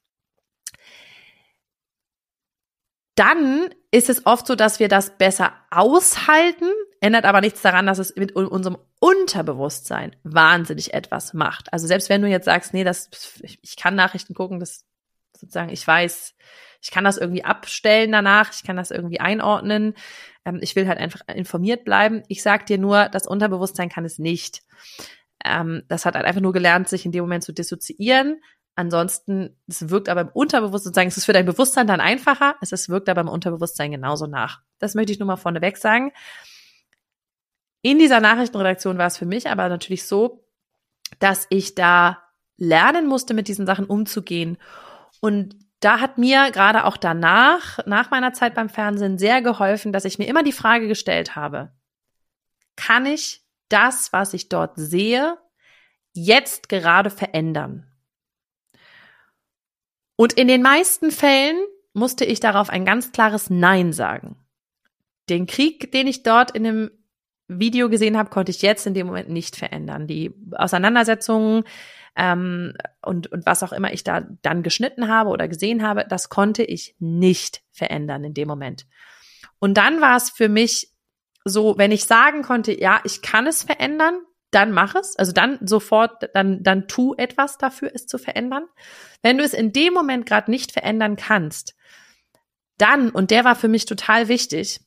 Dann 3.16 3.70
ist 3.92 4.10
es 4.10 4.26
oft 4.26 4.48
so, 4.48 4.56
dass 4.56 4.80
wir 4.80 4.88
das 4.88 5.18
besser 5.18 5.54
aushalten, 5.70 6.70
ändert 7.02 7.26
aber 7.26 7.42
nichts 7.42 7.62
daran, 7.62 7.86
dass 7.86 8.00
es 8.00 8.16
mit 8.16 8.36
unserem 8.36 8.78
Unterbewusstsein 9.00 10.16
wahnsinnig 10.24 10.94
etwas 10.94 11.34
macht. 11.34 11.72
Also 11.74 11.88
selbst 11.88 12.10
wenn 12.10 12.22
du 12.22 12.28
jetzt 12.28 12.46
sagst, 12.46 12.74
nee, 12.74 12.84
das, 12.84 13.10
ich 13.62 13.76
kann 13.76 13.96
Nachrichten 13.96 14.34
gucken, 14.34 14.60
das 14.60 14.86
sozusagen, 15.38 15.70
ich 15.70 15.86
weiß, 15.86 16.36
ich 16.82 16.92
kann 16.92 17.04
das 17.04 17.18
irgendwie 17.18 17.46
abstellen 17.46 18.12
danach, 18.12 18.52
ich 18.54 18.64
kann 18.64 18.76
das 18.76 18.92
irgendwie 18.92 19.20
einordnen. 19.20 19.94
Ähm, 20.46 20.60
ich 20.62 20.76
will 20.76 20.88
halt 20.88 20.98
einfach 20.98 21.22
informiert 21.28 21.86
bleiben. 21.86 22.24
Ich 22.28 22.42
sag 22.42 22.66
dir 22.66 22.78
nur, 22.78 23.08
das 23.10 23.28
Unterbewusstsein 23.28 23.90
kann 23.90 24.06
es 24.06 24.20
nicht. 24.20 24.64
Ähm, 25.46 25.84
das 25.88 26.06
hat 26.06 26.16
halt 26.16 26.26
einfach 26.26 26.42
nur 26.42 26.54
gelernt, 26.54 26.90
sich 26.90 27.06
in 27.06 27.12
dem 27.12 27.22
Moment 27.22 27.44
zu 27.44 27.54
dissoziieren. 27.54 28.42
Ansonsten, 28.76 29.60
es 29.68 29.90
wirkt 29.90 30.10
aber 30.10 30.22
im 30.22 30.30
Unterbewusstsein, 30.30 30.92
sozusagen, 30.92 31.08
es 31.10 31.18
ist 31.18 31.26
für 31.26 31.34
dein 31.34 31.46
Bewusstsein 31.46 31.88
dann 31.88 32.00
einfacher, 32.00 32.56
es 32.62 32.72
ist, 32.72 32.90
wirkt 32.90 33.10
aber 33.10 33.22
im 33.22 33.28
Unterbewusstsein 33.28 33.92
genauso 33.92 34.28
nach. 34.28 34.62
Das 34.80 34.96
möchte 34.96 35.12
ich 35.12 35.20
nur 35.20 35.28
mal 35.28 35.36
vorneweg 35.36 35.78
sagen. 35.78 36.12
In 37.82 38.00
dieser 38.00 38.20
Nachrichtenredaktion 38.20 38.98
war 38.98 39.08
es 39.08 39.18
für 39.18 39.26
mich 39.26 39.50
aber 39.50 39.68
natürlich 39.68 40.06
so, 40.06 40.46
dass 41.20 41.48
ich 41.50 41.76
da 41.76 42.24
lernen 42.58 43.08
musste, 43.08 43.34
mit 43.34 43.48
diesen 43.48 43.66
Sachen 43.66 43.86
umzugehen. 43.86 44.58
Und 45.20 45.56
da 45.82 46.00
hat 46.00 46.18
mir 46.18 46.52
gerade 46.52 46.86
auch 46.86 46.96
danach, 46.96 47.86
nach 47.86 48.12
meiner 48.12 48.34
Zeit 48.34 48.56
beim 48.56 48.70
Fernsehen, 48.70 49.18
sehr 49.18 49.42
geholfen, 49.42 49.92
dass 49.92 50.06
ich 50.06 50.20
mir 50.20 50.28
immer 50.28 50.44
die 50.44 50.52
Frage 50.52 50.88
gestellt 50.88 51.36
habe, 51.36 51.74
kann 52.76 53.06
ich 53.06 53.44
das, 53.68 54.14
was 54.14 54.34
ich 54.34 54.48
dort 54.48 54.74
sehe, 54.76 55.38
jetzt 56.14 56.70
gerade 56.70 57.10
verändern? 57.10 57.88
Und 60.16 60.34
in 60.34 60.48
den 60.48 60.62
meisten 60.62 61.10
Fällen 61.10 61.58
musste 61.94 62.26
ich 62.26 62.40
darauf 62.40 62.70
ein 62.70 62.86
ganz 62.86 63.12
klares 63.12 63.50
Nein 63.50 63.92
sagen. 63.92 64.38
Den 65.30 65.48
Krieg, 65.48 65.92
den 65.92 66.06
ich 66.06 66.22
dort 66.22 66.52
in 66.52 66.64
dem 66.64 66.92
Video 67.48 67.90
gesehen 67.90 68.18
habe, 68.18 68.30
konnte 68.30 68.52
ich 68.52 68.62
jetzt 68.62 68.86
in 68.86 68.94
dem 68.94 69.08
Moment 69.08 69.30
nicht 69.30 69.56
verändern. 69.56 70.08
Die 70.08 70.32
Auseinandersetzungen 70.52 71.64
ähm, 72.16 72.74
und, 73.02 73.32
und 73.32 73.46
was 73.46 73.64
auch 73.64 73.72
immer 73.72 73.94
ich 73.94 74.04
da 74.04 74.28
dann 74.42 74.64
geschnitten 74.64 75.08
habe 75.08 75.30
oder 75.30 75.48
gesehen 75.48 75.84
habe, 75.84 76.06
das 76.08 76.30
konnte 76.30 76.64
ich 76.64 76.96
nicht 77.00 77.64
verändern 77.72 78.24
in 78.24 78.34
dem 78.34 78.48
Moment. 78.48 78.86
Und 79.60 79.76
dann 79.76 80.02
war 80.02 80.18
es 80.18 80.30
für 80.30 80.50
mich 80.50 80.92
so, 81.46 81.78
wenn 81.78 81.92
ich 81.92 82.06
sagen 82.06 82.44
konnte, 82.44 82.80
ja, 82.80 83.02
ich 83.04 83.22
kann 83.22 83.48
es 83.48 83.64
verändern, 83.64 84.20
dann 84.52 84.72
mach 84.72 84.96
es. 84.96 85.16
Also 85.16 85.32
dann 85.32 85.60
sofort, 85.62 86.30
dann, 86.34 86.62
dann 86.62 86.88
tu 86.88 87.16
etwas 87.16 87.58
dafür, 87.58 87.92
es 87.94 88.06
zu 88.06 88.18
verändern. 88.18 88.66
Wenn 89.22 89.38
du 89.38 89.44
es 89.44 89.54
in 89.54 89.72
dem 89.72 89.94
Moment 89.94 90.26
gerade 90.26 90.52
nicht 90.52 90.72
verändern 90.72 91.16
kannst, 91.16 91.76
dann, 92.78 93.10
und 93.10 93.32
der 93.32 93.46
war 93.46 93.56
für 93.56 93.70
mich 93.70 93.86
total 93.86 94.28
wichtig, 94.28 94.82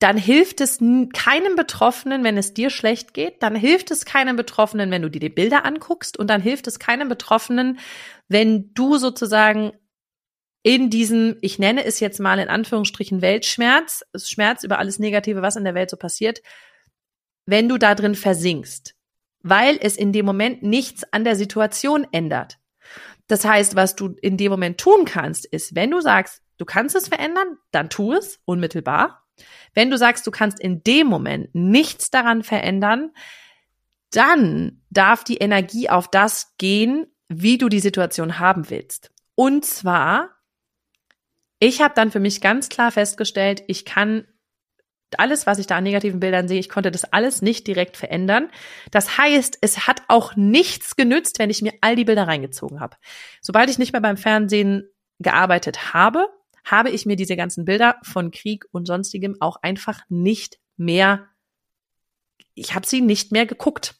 dann 0.00 0.16
hilft 0.16 0.60
es 0.60 0.78
keinem 1.12 1.56
Betroffenen, 1.56 2.24
wenn 2.24 2.36
es 2.36 2.52
dir 2.52 2.70
schlecht 2.70 3.14
geht, 3.14 3.42
dann 3.42 3.54
hilft 3.54 3.90
es 3.90 4.04
keinem 4.04 4.36
Betroffenen, 4.36 4.90
wenn 4.90 5.02
du 5.02 5.08
dir 5.08 5.20
die 5.20 5.28
Bilder 5.28 5.64
anguckst 5.64 6.18
und 6.18 6.28
dann 6.28 6.42
hilft 6.42 6.66
es 6.66 6.78
keinem 6.78 7.08
Betroffenen, 7.08 7.78
wenn 8.28 8.74
du 8.74 8.98
sozusagen 8.98 9.72
in 10.62 10.90
diesem, 10.90 11.36
ich 11.42 11.58
nenne 11.58 11.84
es 11.84 12.00
jetzt 12.00 12.20
mal 12.20 12.38
in 12.38 12.48
Anführungsstrichen 12.48 13.22
Weltschmerz, 13.22 14.02
Schmerz 14.16 14.64
über 14.64 14.78
alles 14.78 14.98
Negative, 14.98 15.42
was 15.42 15.56
in 15.56 15.64
der 15.64 15.74
Welt 15.74 15.90
so 15.90 15.96
passiert, 15.96 16.40
wenn 17.46 17.68
du 17.68 17.78
da 17.78 17.94
drin 17.94 18.14
versinkst, 18.14 18.94
weil 19.42 19.78
es 19.80 19.96
in 19.96 20.12
dem 20.12 20.24
Moment 20.24 20.62
nichts 20.62 21.04
an 21.12 21.24
der 21.24 21.36
Situation 21.36 22.06
ändert. 22.12 22.58
Das 23.26 23.44
heißt, 23.44 23.76
was 23.76 23.94
du 23.94 24.16
in 24.20 24.36
dem 24.36 24.50
Moment 24.50 24.78
tun 24.78 25.04
kannst, 25.04 25.46
ist, 25.46 25.74
wenn 25.74 25.90
du 25.90 26.00
sagst, 26.00 26.42
du 26.58 26.64
kannst 26.64 26.96
es 26.96 27.08
verändern, 27.08 27.58
dann 27.70 27.90
tu 27.90 28.12
es 28.12 28.40
unmittelbar. 28.44 29.23
Wenn 29.74 29.90
du 29.90 29.98
sagst, 29.98 30.26
du 30.26 30.30
kannst 30.30 30.60
in 30.60 30.82
dem 30.84 31.06
Moment 31.06 31.54
nichts 31.54 32.10
daran 32.10 32.42
verändern, 32.42 33.10
dann 34.10 34.82
darf 34.90 35.24
die 35.24 35.38
Energie 35.38 35.88
auf 35.88 36.08
das 36.08 36.54
gehen, 36.58 37.06
wie 37.28 37.58
du 37.58 37.68
die 37.68 37.80
Situation 37.80 38.38
haben 38.38 38.70
willst. 38.70 39.10
Und 39.34 39.64
zwar, 39.64 40.30
ich 41.58 41.82
habe 41.82 41.94
dann 41.94 42.12
für 42.12 42.20
mich 42.20 42.40
ganz 42.40 42.68
klar 42.68 42.92
festgestellt, 42.92 43.62
ich 43.66 43.84
kann 43.84 44.26
alles, 45.18 45.46
was 45.46 45.58
ich 45.58 45.66
da 45.66 45.76
an 45.76 45.84
negativen 45.84 46.20
Bildern 46.20 46.48
sehe, 46.48 46.58
ich 46.58 46.68
konnte 46.68 46.90
das 46.90 47.04
alles 47.04 47.42
nicht 47.42 47.66
direkt 47.66 47.96
verändern. 47.96 48.50
Das 48.90 49.16
heißt, 49.18 49.58
es 49.60 49.86
hat 49.86 50.02
auch 50.08 50.34
nichts 50.36 50.96
genützt, 50.96 51.38
wenn 51.38 51.50
ich 51.50 51.62
mir 51.62 51.72
all 51.80 51.96
die 51.96 52.04
Bilder 52.04 52.26
reingezogen 52.26 52.80
habe. 52.80 52.96
Sobald 53.40 53.70
ich 53.70 53.78
nicht 53.78 53.92
mehr 53.92 54.02
beim 54.02 54.16
Fernsehen 54.16 54.88
gearbeitet 55.20 55.94
habe, 55.94 56.28
habe 56.64 56.90
ich 56.90 57.06
mir 57.06 57.16
diese 57.16 57.36
ganzen 57.36 57.64
Bilder 57.64 57.96
von 58.02 58.30
Krieg 58.30 58.64
und 58.72 58.86
sonstigem 58.86 59.36
auch 59.40 59.56
einfach 59.62 60.00
nicht 60.08 60.58
mehr, 60.76 61.28
ich 62.54 62.74
habe 62.74 62.86
sie 62.86 63.00
nicht 63.00 63.32
mehr 63.32 63.46
geguckt. 63.46 63.96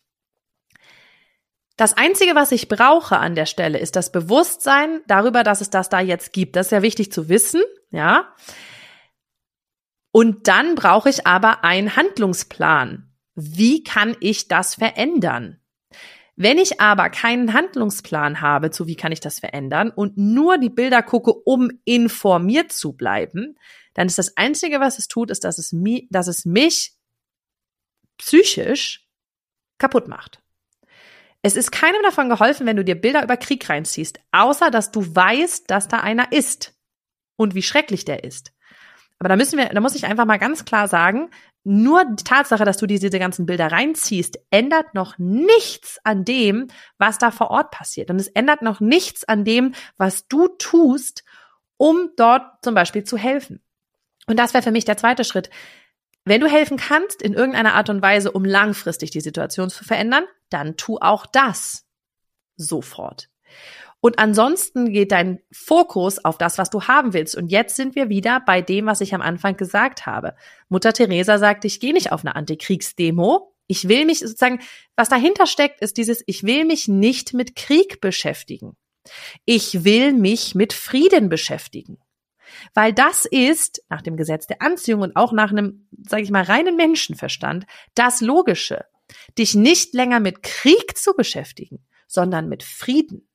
Das 1.76 1.96
Einzige, 1.96 2.34
was 2.34 2.52
ich 2.52 2.68
brauche 2.68 3.18
an 3.18 3.34
der 3.34 3.46
Stelle, 3.46 3.78
ist 3.78 3.96
das 3.96 4.12
Bewusstsein 4.12 5.02
darüber, 5.08 5.42
dass 5.42 5.60
es 5.60 5.70
das 5.70 5.88
da 5.88 6.00
jetzt 6.00 6.32
gibt. 6.32 6.56
Das 6.56 6.68
ist 6.68 6.72
ja 6.72 6.82
wichtig 6.82 7.12
zu 7.12 7.28
wissen, 7.28 7.62
ja. 7.90 8.32
Und 10.12 10.46
dann 10.46 10.76
brauche 10.76 11.10
ich 11.10 11.26
aber 11.26 11.64
einen 11.64 11.96
Handlungsplan. 11.96 13.12
Wie 13.34 13.82
kann 13.82 14.16
ich 14.20 14.46
das 14.46 14.76
verändern? 14.76 15.60
Wenn 16.36 16.58
ich 16.58 16.80
aber 16.80 17.10
keinen 17.10 17.52
Handlungsplan 17.52 18.40
habe, 18.40 18.70
zu 18.70 18.86
wie 18.86 18.96
kann 18.96 19.12
ich 19.12 19.20
das 19.20 19.38
verändern 19.38 19.90
und 19.90 20.16
nur 20.16 20.58
die 20.58 20.70
Bilder 20.70 21.02
gucke, 21.02 21.32
um 21.32 21.70
informiert 21.84 22.72
zu 22.72 22.92
bleiben, 22.92 23.56
dann 23.94 24.08
ist 24.08 24.18
das 24.18 24.36
Einzige, 24.36 24.80
was 24.80 24.98
es 24.98 25.06
tut, 25.06 25.30
ist, 25.30 25.44
dass 25.44 25.58
es, 25.58 25.72
mi 25.72 26.08
dass 26.10 26.26
es 26.26 26.44
mich 26.44 26.94
psychisch 28.18 29.08
kaputt 29.78 30.08
macht. 30.08 30.42
Es 31.42 31.56
ist 31.56 31.70
keinem 31.70 32.02
davon 32.02 32.30
geholfen, 32.30 32.66
wenn 32.66 32.76
du 32.76 32.84
dir 32.84 32.94
Bilder 32.94 33.22
über 33.22 33.36
Krieg 33.36 33.68
reinziehst, 33.68 34.18
außer 34.32 34.70
dass 34.70 34.90
du 34.90 35.02
weißt, 35.14 35.70
dass 35.70 35.88
da 35.88 36.00
einer 36.00 36.32
ist 36.32 36.74
und 37.36 37.54
wie 37.54 37.62
schrecklich 37.62 38.04
der 38.04 38.24
ist. 38.24 38.53
Aber 39.18 39.28
da 39.28 39.36
müssen 39.36 39.58
wir, 39.58 39.66
da 39.68 39.80
muss 39.80 39.94
ich 39.94 40.06
einfach 40.06 40.26
mal 40.26 40.38
ganz 40.38 40.64
klar 40.64 40.88
sagen, 40.88 41.30
nur 41.62 42.04
die 42.04 42.24
Tatsache, 42.24 42.64
dass 42.64 42.76
du 42.76 42.86
diese 42.86 43.08
ganzen 43.10 43.46
Bilder 43.46 43.72
reinziehst, 43.72 44.38
ändert 44.50 44.94
noch 44.94 45.16
nichts 45.16 45.98
an 46.04 46.24
dem, 46.24 46.68
was 46.98 47.18
da 47.18 47.30
vor 47.30 47.50
Ort 47.50 47.70
passiert. 47.70 48.10
Und 48.10 48.20
es 48.20 48.28
ändert 48.28 48.60
noch 48.60 48.80
nichts 48.80 49.24
an 49.24 49.44
dem, 49.44 49.74
was 49.96 50.28
du 50.28 50.48
tust, 50.58 51.24
um 51.78 52.10
dort 52.16 52.62
zum 52.62 52.74
Beispiel 52.74 53.04
zu 53.04 53.16
helfen. 53.16 53.62
Und 54.26 54.38
das 54.38 54.52
wäre 54.52 54.62
für 54.62 54.72
mich 54.72 54.84
der 54.84 54.98
zweite 54.98 55.24
Schritt. 55.24 55.48
Wenn 56.26 56.40
du 56.40 56.46
helfen 56.46 56.76
kannst, 56.76 57.22
in 57.22 57.34
irgendeiner 57.34 57.74
Art 57.74 57.90
und 57.90 58.02
Weise, 58.02 58.30
um 58.32 58.44
langfristig 58.44 59.10
die 59.10 59.20
Situation 59.20 59.70
zu 59.70 59.84
verändern, 59.84 60.24
dann 60.50 60.76
tu 60.76 60.98
auch 60.98 61.26
das 61.26 61.86
sofort. 62.56 63.28
Und 64.04 64.18
ansonsten 64.18 64.92
geht 64.92 65.12
dein 65.12 65.40
Fokus 65.50 66.22
auf 66.22 66.36
das, 66.36 66.58
was 66.58 66.68
du 66.68 66.82
haben 66.82 67.14
willst. 67.14 67.34
Und 67.34 67.48
jetzt 67.48 67.74
sind 67.74 67.94
wir 67.94 68.10
wieder 68.10 68.38
bei 68.38 68.60
dem, 68.60 68.84
was 68.84 69.00
ich 69.00 69.14
am 69.14 69.22
Anfang 69.22 69.56
gesagt 69.56 70.04
habe. 70.04 70.34
Mutter 70.68 70.92
Teresa 70.92 71.38
sagt, 71.38 71.64
ich 71.64 71.80
gehe 71.80 71.94
nicht 71.94 72.12
auf 72.12 72.20
eine 72.20 72.36
Antikriegsdemo. 72.36 73.54
Ich 73.66 73.88
will 73.88 74.04
mich 74.04 74.18
sozusagen, 74.18 74.60
was 74.94 75.08
dahinter 75.08 75.46
steckt, 75.46 75.80
ist 75.80 75.96
dieses, 75.96 76.22
ich 76.26 76.42
will 76.42 76.66
mich 76.66 76.86
nicht 76.86 77.32
mit 77.32 77.56
Krieg 77.56 78.02
beschäftigen. 78.02 78.76
Ich 79.46 79.84
will 79.84 80.12
mich 80.12 80.54
mit 80.54 80.74
Frieden 80.74 81.30
beschäftigen. 81.30 81.96
Weil 82.74 82.92
das 82.92 83.24
ist, 83.24 83.86
nach 83.88 84.02
dem 84.02 84.18
Gesetz 84.18 84.46
der 84.46 84.60
Anziehung 84.60 85.00
und 85.00 85.16
auch 85.16 85.32
nach 85.32 85.50
einem, 85.50 85.88
sage 86.06 86.24
ich 86.24 86.30
mal, 86.30 86.44
reinen 86.44 86.76
Menschenverstand, 86.76 87.64
das 87.94 88.20
Logische. 88.20 88.84
Dich 89.38 89.54
nicht 89.54 89.94
länger 89.94 90.20
mit 90.20 90.42
Krieg 90.42 90.98
zu 90.98 91.14
beschäftigen, 91.14 91.86
sondern 92.06 92.50
mit 92.50 92.62
Frieden 92.62 93.26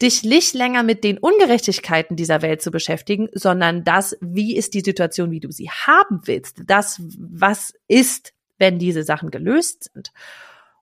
dich 0.00 0.22
nicht 0.22 0.54
länger 0.54 0.82
mit 0.82 1.04
den 1.04 1.18
Ungerechtigkeiten 1.18 2.16
dieser 2.16 2.42
Welt 2.42 2.62
zu 2.62 2.70
beschäftigen, 2.70 3.28
sondern 3.32 3.84
das, 3.84 4.16
wie 4.20 4.56
ist 4.56 4.74
die 4.74 4.80
Situation, 4.80 5.30
wie 5.30 5.40
du 5.40 5.50
sie 5.50 5.70
haben 5.70 6.20
willst, 6.24 6.62
das, 6.66 7.00
was 7.18 7.74
ist, 7.88 8.32
wenn 8.58 8.78
diese 8.78 9.02
Sachen 9.02 9.30
gelöst 9.30 9.90
sind. 9.92 10.12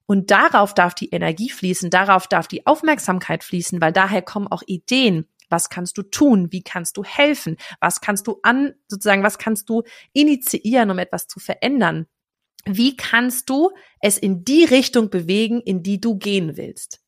Und 0.05 0.31
darauf 0.31 0.73
darf 0.73 0.95
die 0.95 1.09
Energie 1.09 1.49
fließen, 1.49 1.89
darauf 1.89 2.27
darf 2.27 2.47
die 2.47 2.65
Aufmerksamkeit 2.65 3.43
fließen, 3.43 3.79
weil 3.79 3.93
daher 3.93 4.21
kommen 4.21 4.47
auch 4.47 4.63
Ideen. 4.65 5.27
Was 5.49 5.69
kannst 5.69 5.97
du 5.97 6.03
tun? 6.03 6.51
Wie 6.51 6.63
kannst 6.63 6.97
du 6.97 7.03
helfen? 7.03 7.57
Was 7.79 8.01
kannst 8.01 8.27
du 8.27 8.39
an, 8.43 8.73
sozusagen, 8.87 9.23
was 9.23 9.37
kannst 9.37 9.69
du 9.69 9.83
initiieren, 10.13 10.91
um 10.91 10.99
etwas 10.99 11.27
zu 11.27 11.39
verändern? 11.39 12.07
Wie 12.65 12.95
kannst 12.97 13.49
du 13.49 13.71
es 14.01 14.17
in 14.17 14.43
die 14.43 14.63
Richtung 14.63 15.09
bewegen, 15.09 15.61
in 15.61 15.83
die 15.83 16.01
du 16.01 16.17
gehen 16.17 16.57
willst? 16.57 17.01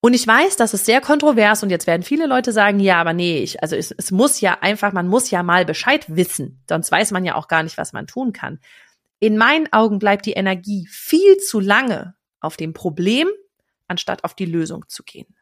Und 0.00 0.14
ich 0.14 0.26
weiß, 0.26 0.56
das 0.56 0.74
ist 0.74 0.84
sehr 0.84 1.00
kontrovers 1.00 1.62
und 1.62 1.70
jetzt 1.70 1.86
werden 1.86 2.02
viele 2.02 2.26
Leute 2.26 2.52
sagen, 2.52 2.80
ja, 2.80 3.00
aber 3.00 3.12
nee, 3.12 3.38
ich, 3.38 3.62
also 3.62 3.76
es, 3.76 3.90
es 3.90 4.10
muss 4.10 4.40
ja 4.40 4.58
einfach, 4.60 4.92
man 4.92 5.08
muss 5.08 5.30
ja 5.30 5.42
mal 5.42 5.64
Bescheid 5.64 6.04
wissen, 6.08 6.62
sonst 6.68 6.92
weiß 6.92 7.10
man 7.10 7.24
ja 7.24 7.34
auch 7.34 7.48
gar 7.48 7.62
nicht, 7.62 7.78
was 7.78 7.92
man 7.92 8.06
tun 8.06 8.32
kann. 8.32 8.60
In 9.18 9.38
meinen 9.38 9.72
Augen 9.72 9.98
bleibt 9.98 10.26
die 10.26 10.32
Energie 10.32 10.86
viel 10.90 11.38
zu 11.38 11.60
lange 11.60 12.14
auf 12.40 12.56
dem 12.56 12.74
Problem, 12.74 13.28
anstatt 13.88 14.24
auf 14.24 14.34
die 14.34 14.44
Lösung 14.44 14.84
zu 14.88 15.02
gehen. 15.02 15.34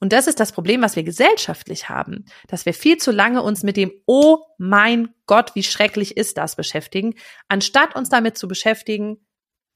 Und 0.00 0.12
das 0.12 0.26
ist 0.26 0.40
das 0.40 0.52
Problem, 0.52 0.82
was 0.82 0.96
wir 0.96 1.02
gesellschaftlich 1.02 1.88
haben, 1.88 2.24
dass 2.48 2.66
wir 2.66 2.74
viel 2.74 2.96
zu 2.96 3.12
lange 3.12 3.42
uns 3.42 3.62
mit 3.62 3.76
dem, 3.76 3.92
oh 4.06 4.38
mein 4.58 5.14
Gott, 5.26 5.54
wie 5.54 5.62
schrecklich 5.62 6.16
ist 6.16 6.36
das 6.38 6.56
beschäftigen, 6.56 7.14
anstatt 7.48 7.94
uns 7.94 8.08
damit 8.08 8.36
zu 8.38 8.48
beschäftigen, 8.48 9.26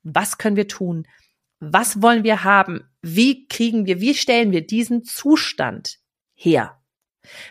was 0.02 0.38
können 0.38 0.56
wir 0.56 0.68
tun? 0.68 1.06
Was 1.60 2.02
wollen 2.02 2.24
wir 2.24 2.44
haben? 2.44 2.88
Wie 3.02 3.48
kriegen 3.48 3.86
wir, 3.86 4.00
wie 4.00 4.14
stellen 4.14 4.52
wir 4.52 4.66
diesen 4.66 5.04
Zustand 5.04 5.98
her? 6.34 6.80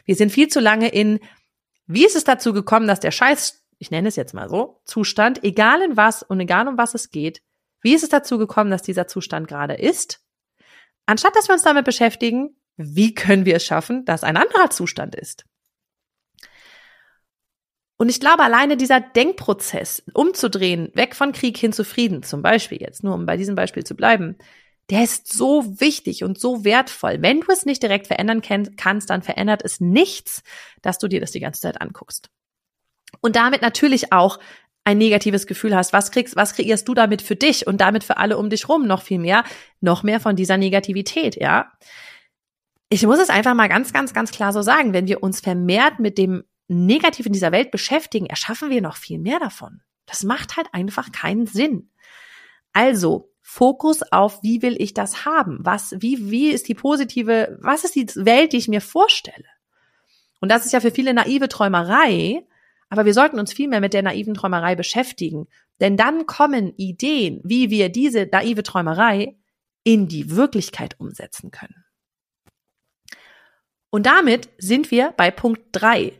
Wir 0.06 0.16
sind 0.16 0.32
viel 0.32 0.48
zu 0.48 0.60
lange 0.60 0.90
in, 0.90 1.20
wie 1.86 2.06
ist 2.06 2.16
es 2.16 2.24
dazu 2.24 2.54
gekommen, 2.54 2.88
dass 2.88 3.00
der 3.00 3.12
Scheiß, 3.12 3.66
ich 3.78 3.92
nenne 3.92 4.08
es 4.08 4.16
jetzt 4.16 4.34
mal 4.34 4.50
so, 4.50 4.82
Zustand, 4.86 5.44
egal 5.44 5.82
in 5.82 5.98
was 5.98 6.24
und 6.24 6.40
egal 6.40 6.68
um 6.68 6.78
was 6.78 6.96
es 6.96 7.12
geht, 7.12 7.42
wie 7.82 7.94
ist 7.94 8.04
es 8.04 8.10
dazu 8.10 8.38
gekommen, 8.38 8.72
dass 8.72 8.82
dieser 8.82 9.08
Zustand 9.08 9.48
gerade 9.48 9.76
ist? 9.76 10.22
Anstatt 11.06 11.36
dass 11.36 11.48
wir 11.48 11.54
uns 11.54 11.64
damit 11.64 11.86
beschäftigen, 11.86 12.58
wie 12.76 13.14
können 13.14 13.46
wir 13.46 13.56
es 13.56 13.66
schaffen, 13.66 14.06
dass 14.06 14.24
ein 14.24 14.38
anderer 14.38 14.70
Zustand 14.70 15.16
ist? 15.16 15.46
Und 17.98 18.10
ich 18.10 18.20
glaube, 18.20 18.44
alleine 18.44 18.78
dieser 18.78 19.02
Denkprozess, 19.02 20.04
umzudrehen, 20.14 20.92
weg 20.94 21.16
von 21.16 21.32
Krieg 21.32 21.58
hin 21.58 21.74
zu 21.74 21.84
Frieden, 21.84 22.22
zum 22.22 22.44
Beispiel 22.44 22.80
jetzt, 22.80 23.04
nur 23.04 23.16
um 23.16 23.26
bei 23.26 23.38
diesem 23.38 23.56
Beispiel 23.56 23.84
zu 23.84 23.96
bleiben, 23.96 24.38
der 24.90 25.04
ist 25.04 25.34
so 25.34 25.80
wichtig 25.80 26.24
und 26.24 26.40
so 26.40 26.64
wertvoll. 26.64 27.18
Wenn 27.22 27.42
du 27.42 27.52
es 27.52 27.66
nicht 27.66 27.84
direkt 27.84 28.08
verändern 28.08 28.42
kannst, 28.42 29.10
dann 29.10 29.22
verändert 29.22 29.62
es 29.66 29.82
nichts, 29.82 30.44
dass 30.82 30.98
du 30.98 31.08
dir 31.08 31.20
das 31.20 31.32
die 31.32 31.40
ganze 31.40 31.62
Zeit 31.62 31.82
anguckst. 31.82 32.30
Und 33.20 33.36
damit 33.36 33.62
natürlich 33.62 34.14
auch 34.14 34.40
ein 34.84 34.98
negatives 34.98 35.48
Gefühl 35.48 35.76
hast. 35.76 35.92
Was 35.92 36.12
kriegst, 36.12 36.38
was 36.38 36.54
kreierst 36.54 36.88
du 36.88 36.94
damit 36.94 37.22
für 37.22 37.36
dich 37.36 37.68
und 37.68 37.82
damit 37.82 38.06
für 38.06 38.16
alle 38.18 38.38
um 38.38 38.50
dich 38.50 38.70
rum 38.70 38.88
noch 38.88 39.02
viel 39.02 39.20
mehr, 39.20 39.44
noch 39.82 40.04
mehr 40.04 40.22
von 40.22 40.38
dieser 40.38 40.56
Negativität, 40.58 41.36
ja? 41.36 41.74
Ich 42.90 43.06
muss 43.06 43.20
es 43.20 43.30
einfach 43.30 43.54
mal 43.54 43.68
ganz, 43.68 43.92
ganz, 43.92 44.14
ganz 44.14 44.32
klar 44.32 44.54
so 44.54 44.62
sagen. 44.62 44.94
Wenn 44.94 45.08
wir 45.08 45.22
uns 45.22 45.42
vermehrt 45.42 46.00
mit 46.00 46.18
dem 46.18 46.46
negativ 46.68 47.26
in 47.26 47.34
dieser 47.34 47.52
Welt 47.52 47.72
beschäftigen, 47.72 48.26
erschaffen 48.26 48.70
wir 48.70 48.82
noch 48.82 48.98
viel 48.98 49.20
mehr 49.20 49.40
davon. 49.40 49.82
Das 50.06 50.24
macht 50.24 50.58
halt 50.58 50.68
einfach 50.74 51.12
keinen 51.12 51.48
Sinn. 51.48 51.90
Also, 52.74 53.32
Fokus 53.42 54.04
auf, 54.12 54.44
wie 54.44 54.62
will 54.62 54.76
ich 54.82 54.94
das 54.94 55.26
haben? 55.26 55.60
Was, 55.62 55.96
wie, 56.00 56.30
wie 56.30 56.50
ist 56.50 56.68
die 56.68 56.76
positive, 56.76 57.58
was 57.62 57.86
ist 57.86 57.96
die 57.96 58.08
Welt, 58.26 58.52
die 58.52 58.58
ich 58.58 58.68
mir 58.68 58.82
vorstelle? 58.82 59.46
Und 60.42 60.50
das 60.50 60.66
ist 60.66 60.74
ja 60.74 60.82
für 60.82 60.92
viele 60.92 61.14
naive 61.14 61.48
Träumerei, 61.48 62.46
aber 62.90 63.06
wir 63.06 63.14
sollten 63.14 63.40
uns 63.40 63.54
viel 63.54 63.68
mehr 63.68 63.82
mit 63.82 63.94
der 63.94 64.04
naiven 64.04 64.34
Träumerei 64.34 64.76
beschäftigen. 64.76 65.48
Denn 65.80 65.98
dann 65.98 66.26
kommen 66.26 66.74
Ideen, 66.76 67.42
wie 67.44 67.70
wir 67.70 67.90
diese 67.90 68.28
naive 68.32 68.64
Träumerei 68.64 69.38
in 69.84 70.08
die 70.08 70.36
Wirklichkeit 70.36 71.00
umsetzen 71.00 71.52
können. 71.52 71.86
Und 73.90 74.06
damit 74.06 74.50
sind 74.58 74.92
wir 74.92 75.14
bei 75.16 75.32
Punkt 75.32 75.62
drei 75.72 76.14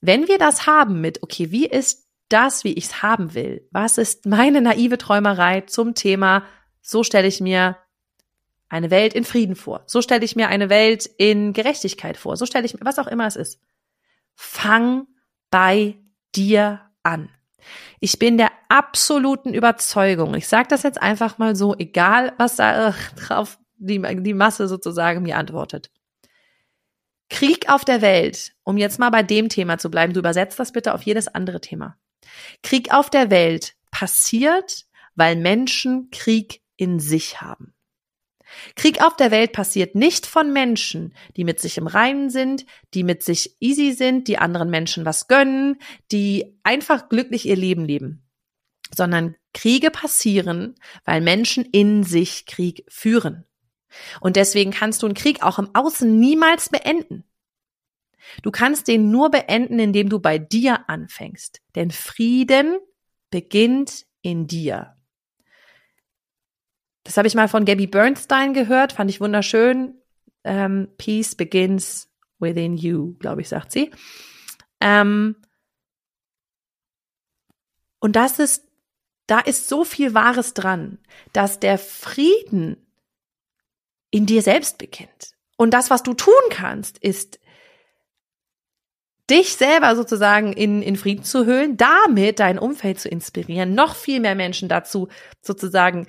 wenn 0.00 0.28
wir 0.28 0.38
das 0.38 0.66
haben 0.66 1.00
mit, 1.00 1.22
okay, 1.22 1.50
wie 1.50 1.66
ist 1.66 2.08
das, 2.28 2.64
wie 2.64 2.74
ich 2.74 2.84
es 2.84 3.02
haben 3.02 3.34
will? 3.34 3.66
Was 3.70 3.98
ist 3.98 4.26
meine 4.26 4.60
naive 4.60 4.98
Träumerei 4.98 5.62
zum 5.62 5.94
Thema, 5.94 6.44
so 6.82 7.02
stelle 7.02 7.26
ich 7.26 7.40
mir 7.40 7.76
eine 8.68 8.90
Welt 8.90 9.14
in 9.14 9.24
Frieden 9.24 9.56
vor. 9.56 9.82
So 9.86 10.02
stelle 10.02 10.24
ich 10.24 10.36
mir 10.36 10.48
eine 10.48 10.68
Welt 10.68 11.06
in 11.16 11.52
Gerechtigkeit 11.52 12.16
vor. 12.16 12.36
So 12.36 12.44
stelle 12.44 12.66
ich 12.66 12.74
mir, 12.74 12.84
was 12.84 12.98
auch 12.98 13.06
immer 13.06 13.26
es 13.26 13.36
ist. 13.36 13.60
Fang 14.34 15.06
bei 15.50 15.96
dir 16.34 16.82
an. 17.02 17.30
Ich 18.00 18.18
bin 18.18 18.38
der 18.38 18.50
absoluten 18.68 19.54
Überzeugung, 19.54 20.34
ich 20.34 20.46
sage 20.46 20.68
das 20.68 20.82
jetzt 20.82 21.00
einfach 21.00 21.38
mal 21.38 21.56
so, 21.56 21.74
egal 21.76 22.32
was 22.38 22.56
da 22.56 22.94
drauf 23.16 23.58
die, 23.76 24.00
die 24.22 24.34
Masse 24.34 24.68
sozusagen 24.68 25.22
mir 25.22 25.36
antwortet. 25.36 25.90
Krieg 27.30 27.68
auf 27.68 27.84
der 27.84 28.00
Welt, 28.00 28.52
um 28.64 28.76
jetzt 28.76 28.98
mal 28.98 29.10
bei 29.10 29.22
dem 29.22 29.48
Thema 29.48 29.78
zu 29.78 29.90
bleiben, 29.90 30.12
du 30.12 30.20
übersetzt 30.20 30.58
das 30.58 30.72
bitte 30.72 30.94
auf 30.94 31.02
jedes 31.02 31.28
andere 31.28 31.60
Thema. 31.60 31.98
Krieg 32.62 32.92
auf 32.92 33.10
der 33.10 33.30
Welt 33.30 33.74
passiert, 33.90 34.86
weil 35.14 35.36
Menschen 35.36 36.10
Krieg 36.10 36.62
in 36.76 37.00
sich 37.00 37.40
haben. 37.40 37.74
Krieg 38.76 39.02
auf 39.02 39.16
der 39.16 39.30
Welt 39.30 39.52
passiert 39.52 39.94
nicht 39.94 40.26
von 40.26 40.52
Menschen, 40.52 41.14
die 41.36 41.44
mit 41.44 41.60
sich 41.60 41.76
im 41.76 41.86
Reinen 41.86 42.30
sind, 42.30 42.64
die 42.94 43.04
mit 43.04 43.22
sich 43.22 43.56
easy 43.60 43.92
sind, 43.92 44.26
die 44.26 44.38
anderen 44.38 44.70
Menschen 44.70 45.04
was 45.04 45.28
gönnen, 45.28 45.76
die 46.10 46.58
einfach 46.62 47.08
glücklich 47.10 47.46
ihr 47.46 47.56
Leben 47.56 47.84
leben, 47.84 48.26
sondern 48.94 49.36
Kriege 49.52 49.90
passieren, 49.90 50.76
weil 51.04 51.20
Menschen 51.20 51.64
in 51.64 52.04
sich 52.04 52.46
Krieg 52.46 52.84
führen. 52.88 53.44
Und 54.20 54.36
deswegen 54.36 54.70
kannst 54.70 55.02
du 55.02 55.06
einen 55.06 55.14
Krieg 55.14 55.42
auch 55.42 55.58
im 55.58 55.74
Außen 55.74 56.18
niemals 56.18 56.68
beenden. 56.68 57.24
Du 58.42 58.50
kannst 58.50 58.88
den 58.88 59.10
nur 59.10 59.30
beenden, 59.30 59.78
indem 59.78 60.08
du 60.08 60.18
bei 60.18 60.38
dir 60.38 60.88
anfängst. 60.88 61.60
Denn 61.74 61.90
Frieden 61.90 62.78
beginnt 63.30 64.06
in 64.22 64.46
dir. 64.46 64.96
Das 67.04 67.16
habe 67.16 67.26
ich 67.26 67.34
mal 67.34 67.48
von 67.48 67.64
Gabby 67.64 67.86
Bernstein 67.86 68.52
gehört, 68.52 68.92
fand 68.92 69.10
ich 69.10 69.20
wunderschön. 69.20 69.94
Ähm, 70.44 70.88
Peace 70.98 71.34
begins 71.34 72.10
within 72.38 72.76
you, 72.76 73.14
glaube 73.14 73.40
ich, 73.40 73.48
sagt 73.48 73.72
sie. 73.72 73.90
Ähm, 74.80 75.36
und 77.98 78.14
das 78.14 78.38
ist, 78.38 78.68
da 79.26 79.40
ist 79.40 79.68
so 79.68 79.84
viel 79.84 80.14
Wahres 80.14 80.54
dran, 80.54 80.98
dass 81.32 81.60
der 81.60 81.78
Frieden 81.78 82.87
in 84.10 84.26
dir 84.26 84.42
selbst 84.42 84.78
beginnt. 84.78 85.32
Und 85.56 85.74
das, 85.74 85.90
was 85.90 86.02
du 86.02 86.14
tun 86.14 86.32
kannst, 86.50 86.98
ist, 86.98 87.38
dich 89.28 89.54
selber 89.56 89.94
sozusagen 89.94 90.52
in, 90.54 90.80
in 90.80 90.96
Frieden 90.96 91.24
zu 91.24 91.44
hüllen, 91.44 91.76
damit 91.76 92.40
dein 92.40 92.58
Umfeld 92.58 92.98
zu 92.98 93.08
inspirieren, 93.08 93.74
noch 93.74 93.94
viel 93.94 94.20
mehr 94.20 94.34
Menschen 94.34 94.68
dazu 94.68 95.08
sozusagen 95.42 96.06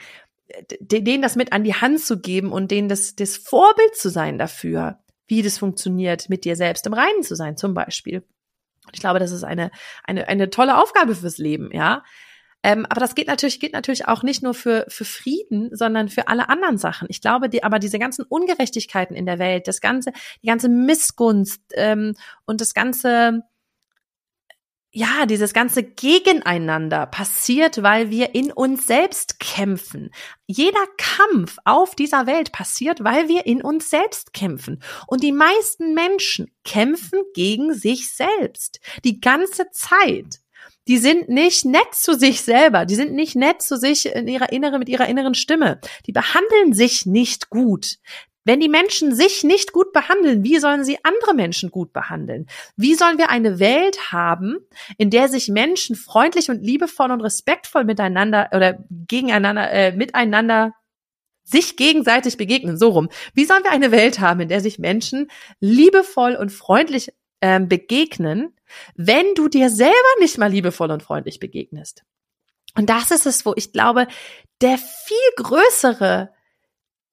denen 0.80 1.22
das 1.22 1.36
mit 1.36 1.54
an 1.54 1.64
die 1.64 1.76
Hand 1.76 2.00
zu 2.00 2.20
geben 2.20 2.52
und 2.52 2.72
denen 2.72 2.90
das, 2.90 3.16
das 3.16 3.38
Vorbild 3.38 3.96
zu 3.96 4.10
sein 4.10 4.38
dafür, 4.38 5.00
wie 5.28 5.42
das 5.42 5.58
funktioniert, 5.58 6.30
mit 6.30 6.46
dir 6.46 6.56
selbst 6.56 6.88
im 6.88 6.94
Reinen 6.94 7.24
zu 7.24 7.36
sein, 7.36 7.58
zum 7.58 7.74
Beispiel. 7.74 8.24
Ich 8.92 9.00
glaube, 9.00 9.20
das 9.20 9.32
ist 9.32 9.44
eine, 9.44 9.70
eine, 10.04 10.28
eine 10.28 10.50
tolle 10.50 10.82
Aufgabe 10.82 11.16
fürs 11.16 11.38
Leben, 11.38 11.70
ja. 11.72 12.04
Ähm, 12.62 12.86
aber 12.90 13.00
das 13.00 13.16
geht 13.16 13.28
natürlich, 13.28 13.60
geht 13.60 13.74
natürlich 13.74 14.08
auch 14.08 14.22
nicht 14.22 14.44
nur 14.44 14.54
für, 14.54 14.86
für 14.90 15.06
Frieden, 15.06 15.70
sondern 15.76 16.10
für 16.10 16.28
alle 16.28 16.50
anderen 16.50 16.78
Sachen. 16.78 17.08
Ich 17.10 17.22
glaube, 17.22 17.50
die, 17.50 17.64
aber 17.64 17.80
diese 17.80 18.00
ganzen 18.00 18.26
Ungerechtigkeiten 18.26 19.16
in 19.16 19.26
der 19.26 19.40
Welt, 19.40 19.68
das 19.68 19.80
ganze, 19.80 20.12
die 20.44 20.48
ganze 20.48 20.68
Missgunst 20.68 21.62
ähm, 21.76 22.16
und 22.46 22.60
das 22.60 22.74
ganze, 22.74 23.44
ja, 24.92 25.26
dieses 25.26 25.54
ganze 25.54 25.84
Gegeneinander 25.84 27.06
passiert, 27.06 27.82
weil 27.82 28.10
wir 28.10 28.36
in 28.36 28.52
uns 28.52 28.88
selbst 28.88 29.40
kämpfen. 29.40 30.10
Jeder 30.46 30.84
Kampf 30.98 31.58
auf 31.64 31.96
dieser 31.96 32.26
Welt 32.26 32.52
passiert, 32.52 33.04
weil 33.04 33.30
wir 33.30 33.46
in 33.46 33.62
uns 33.62 33.90
selbst 33.90 34.34
kämpfen. 34.34 34.82
Und 35.08 35.24
die 35.24 35.32
meisten 35.32 35.94
Menschen 35.94 36.52
kämpfen 36.66 37.22
gegen 37.36 37.74
sich 37.74 38.14
selbst. 38.14 38.82
Die 39.06 39.22
ganze 39.22 39.70
Zeit. 39.72 40.42
Die 40.88 40.98
sind 40.98 41.30
nicht 41.30 41.66
nett 41.66 41.94
zu 41.94 42.14
sich 42.16 42.42
selber. 42.42 42.86
Die 42.86 42.96
sind 42.96 43.14
nicht 43.14 43.36
nett 43.36 43.62
zu 43.62 43.78
sich 43.78 44.08
in 44.08 44.28
ihrer 44.28 44.52
inneren, 44.52 44.80
mit 44.80 44.90
ihrer 44.90 45.08
inneren 45.08 45.36
Stimme. 45.36 45.80
Die 46.08 46.12
behandeln 46.12 46.74
sich 46.74 47.06
nicht 47.06 47.50
gut. 47.50 47.98
Wenn 48.46 48.60
die 48.60 48.70
Menschen 48.70 49.14
sich 49.14 49.44
nicht 49.44 49.74
gut 49.74 49.94
behandeln, 49.94 50.44
wie 50.44 50.58
sollen 50.58 50.84
sie 50.84 50.98
andere 51.04 51.36
Menschen 51.36 51.70
gut 51.70 51.94
behandeln? 51.94 52.48
Wie 52.76 52.96
sollen 52.96 53.20
wir 53.20 53.30
eine 53.30 53.60
Welt 53.60 54.12
haben, 54.12 54.58
in 54.98 55.12
der 55.12 55.28
sich 55.28 55.50
Menschen 55.50 55.96
freundlich 55.96 56.50
und 56.50 56.64
liebevoll 56.64 57.12
und 57.12 57.22
respektvoll 57.22 57.84
miteinander 57.84 58.50
oder 58.52 58.80
gegeneinander, 58.90 59.70
äh, 59.72 59.92
miteinander 59.92 60.74
sich 61.44 61.78
gegenseitig 61.78 62.38
begegnen, 62.38 62.78
so 62.78 62.90
rum. 62.90 63.10
Wie 63.34 63.46
sollen 63.46 63.64
wir 63.64 63.72
eine 63.72 63.92
Welt 63.92 64.20
haben, 64.20 64.40
in 64.40 64.50
der 64.50 64.62
sich 64.62 64.80
Menschen 64.80 65.30
liebevoll 65.60 66.36
und 66.36 66.52
freundlich 66.52 67.12
ähm, 67.42 67.68
begegnen, 67.68 68.54
wenn 68.96 69.34
du 69.36 69.48
dir 69.48 69.70
selber 69.70 69.94
nicht 70.20 70.38
mal 70.38 70.52
liebevoll 70.52 70.92
und 70.92 71.04
freundlich 71.04 71.40
begegnest? 71.40 72.04
Und 72.76 72.90
das 72.90 73.12
ist 73.12 73.26
es, 73.26 73.46
wo 73.46 73.54
ich 73.56 73.74
glaube, 73.74 74.08
der 74.62 74.78
viel 74.78 75.18
größere 75.38 76.32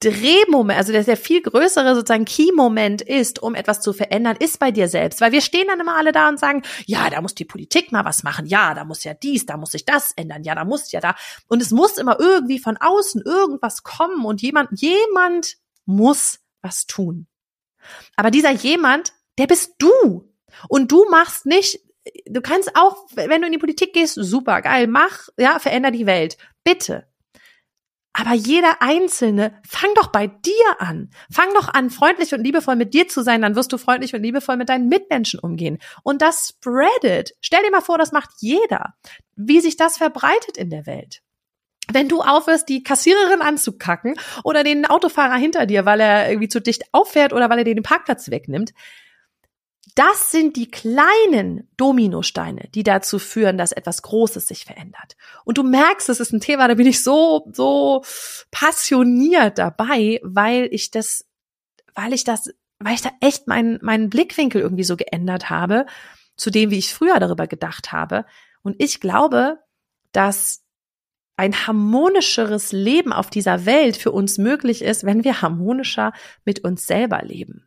Drehmoment, 0.00 0.78
also 0.78 0.92
der, 0.92 1.04
der 1.04 1.16
viel 1.16 1.40
größere 1.40 1.94
sozusagen 1.94 2.26
Key-Moment 2.26 3.00
ist, 3.00 3.42
um 3.42 3.54
etwas 3.54 3.80
zu 3.80 3.94
verändern, 3.94 4.36
ist 4.38 4.58
bei 4.58 4.70
dir 4.70 4.88
selbst. 4.88 5.22
Weil 5.22 5.32
wir 5.32 5.40
stehen 5.40 5.68
dann 5.68 5.80
immer 5.80 5.96
alle 5.96 6.12
da 6.12 6.28
und 6.28 6.38
sagen, 6.38 6.62
ja, 6.84 7.08
da 7.08 7.22
muss 7.22 7.34
die 7.34 7.46
Politik 7.46 7.92
mal 7.92 8.04
was 8.04 8.22
machen, 8.22 8.44
ja, 8.46 8.74
da 8.74 8.84
muss 8.84 9.04
ja 9.04 9.14
dies, 9.14 9.46
da 9.46 9.56
muss 9.56 9.70
sich 9.70 9.86
das 9.86 10.12
ändern, 10.12 10.42
ja, 10.42 10.54
da 10.54 10.64
muss 10.64 10.92
ja 10.92 11.00
da. 11.00 11.14
Und 11.48 11.62
es 11.62 11.70
muss 11.70 11.96
immer 11.96 12.20
irgendwie 12.20 12.58
von 12.58 12.76
außen 12.76 13.22
irgendwas 13.22 13.84
kommen 13.84 14.24
und 14.26 14.42
jemand, 14.42 14.78
jemand 14.80 15.56
muss 15.86 16.40
was 16.60 16.86
tun. 16.86 17.26
Aber 18.16 18.30
dieser 18.30 18.50
jemand, 18.50 19.14
der 19.38 19.46
bist 19.46 19.74
du. 19.78 20.32
Und 20.68 20.90
du 20.92 21.06
machst 21.10 21.46
nicht, 21.46 21.80
du 22.26 22.40
kannst 22.40 22.76
auch, 22.76 23.06
wenn 23.14 23.40
du 23.40 23.46
in 23.46 23.52
die 23.52 23.58
Politik 23.58 23.92
gehst, 23.92 24.14
super, 24.14 24.62
geil, 24.62 24.86
mach, 24.86 25.28
ja, 25.38 25.58
veränder 25.58 25.90
die 25.90 26.06
Welt. 26.06 26.36
Bitte. 26.64 27.06
Aber 28.18 28.32
jeder 28.32 28.80
Einzelne, 28.80 29.60
fang 29.68 29.90
doch 29.94 30.06
bei 30.06 30.26
dir 30.26 30.80
an. 30.80 31.10
Fang 31.30 31.52
doch 31.52 31.68
an, 31.68 31.90
freundlich 31.90 32.32
und 32.32 32.42
liebevoll 32.42 32.74
mit 32.74 32.94
dir 32.94 33.08
zu 33.08 33.22
sein, 33.22 33.42
dann 33.42 33.56
wirst 33.56 33.74
du 33.74 33.78
freundlich 33.78 34.14
und 34.14 34.22
liebevoll 34.22 34.56
mit 34.56 34.70
deinen 34.70 34.88
Mitmenschen 34.88 35.38
umgehen. 35.38 35.78
Und 36.02 36.22
das 36.22 36.54
spreadet. 36.56 37.32
Stell 37.42 37.62
dir 37.62 37.70
mal 37.70 37.82
vor, 37.82 37.98
das 37.98 38.12
macht 38.12 38.30
jeder. 38.38 38.94
Wie 39.34 39.60
sich 39.60 39.76
das 39.76 39.98
verbreitet 39.98 40.56
in 40.56 40.70
der 40.70 40.86
Welt. 40.86 41.20
Wenn 41.92 42.08
du 42.08 42.22
aufhörst, 42.22 42.70
die 42.70 42.82
Kassiererin 42.82 43.42
anzukacken 43.42 44.18
oder 44.44 44.64
den 44.64 44.86
Autofahrer 44.86 45.36
hinter 45.36 45.66
dir, 45.66 45.84
weil 45.84 46.00
er 46.00 46.30
irgendwie 46.30 46.48
zu 46.48 46.60
dicht 46.60 46.84
auffährt 46.92 47.34
oder 47.34 47.50
weil 47.50 47.58
er 47.58 47.64
dir 47.64 47.74
den 47.74 47.84
Parkplatz 47.84 48.30
wegnimmt, 48.30 48.72
das 49.94 50.30
sind 50.30 50.56
die 50.56 50.70
kleinen 50.70 51.68
Dominosteine, 51.76 52.68
die 52.74 52.82
dazu 52.82 53.18
führen, 53.18 53.56
dass 53.56 53.72
etwas 53.72 54.02
Großes 54.02 54.46
sich 54.46 54.64
verändert. 54.64 55.16
Und 55.44 55.58
du 55.58 55.62
merkst, 55.62 56.08
es 56.08 56.20
ist 56.20 56.32
ein 56.32 56.40
Thema, 56.40 56.68
da 56.68 56.74
bin 56.74 56.86
ich 56.86 57.02
so, 57.02 57.48
so 57.52 58.02
passioniert 58.50 59.58
dabei, 59.58 60.20
weil 60.22 60.68
ich 60.72 60.90
das, 60.90 61.24
weil 61.94 62.12
ich 62.12 62.24
das, 62.24 62.50
weil 62.78 62.94
ich 62.94 63.02
da 63.02 63.10
echt 63.20 63.46
meinen, 63.46 63.78
meinen 63.80 64.10
Blickwinkel 64.10 64.60
irgendwie 64.60 64.84
so 64.84 64.96
geändert 64.96 65.48
habe 65.48 65.86
zu 66.36 66.50
dem, 66.50 66.70
wie 66.70 66.78
ich 66.78 66.92
früher 66.92 67.18
darüber 67.18 67.46
gedacht 67.46 67.92
habe. 67.92 68.26
Und 68.62 68.76
ich 68.78 69.00
glaube, 69.00 69.60
dass 70.12 70.62
ein 71.36 71.66
harmonischeres 71.66 72.72
Leben 72.72 73.12
auf 73.12 73.30
dieser 73.30 73.66
Welt 73.66 73.96
für 73.96 74.10
uns 74.10 74.38
möglich 74.38 74.82
ist, 74.82 75.04
wenn 75.04 75.24
wir 75.24 75.42
harmonischer 75.42 76.12
mit 76.44 76.64
uns 76.64 76.86
selber 76.86 77.22
leben. 77.22 77.65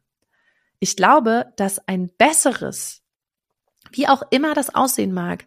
Ich 0.79 0.95
glaube, 0.95 1.53
dass 1.57 1.87
ein 1.87 2.09
besseres, 2.09 3.01
wie 3.91 4.07
auch 4.07 4.23
immer 4.31 4.53
das 4.53 4.73
aussehen 4.73 5.13
mag, 5.13 5.45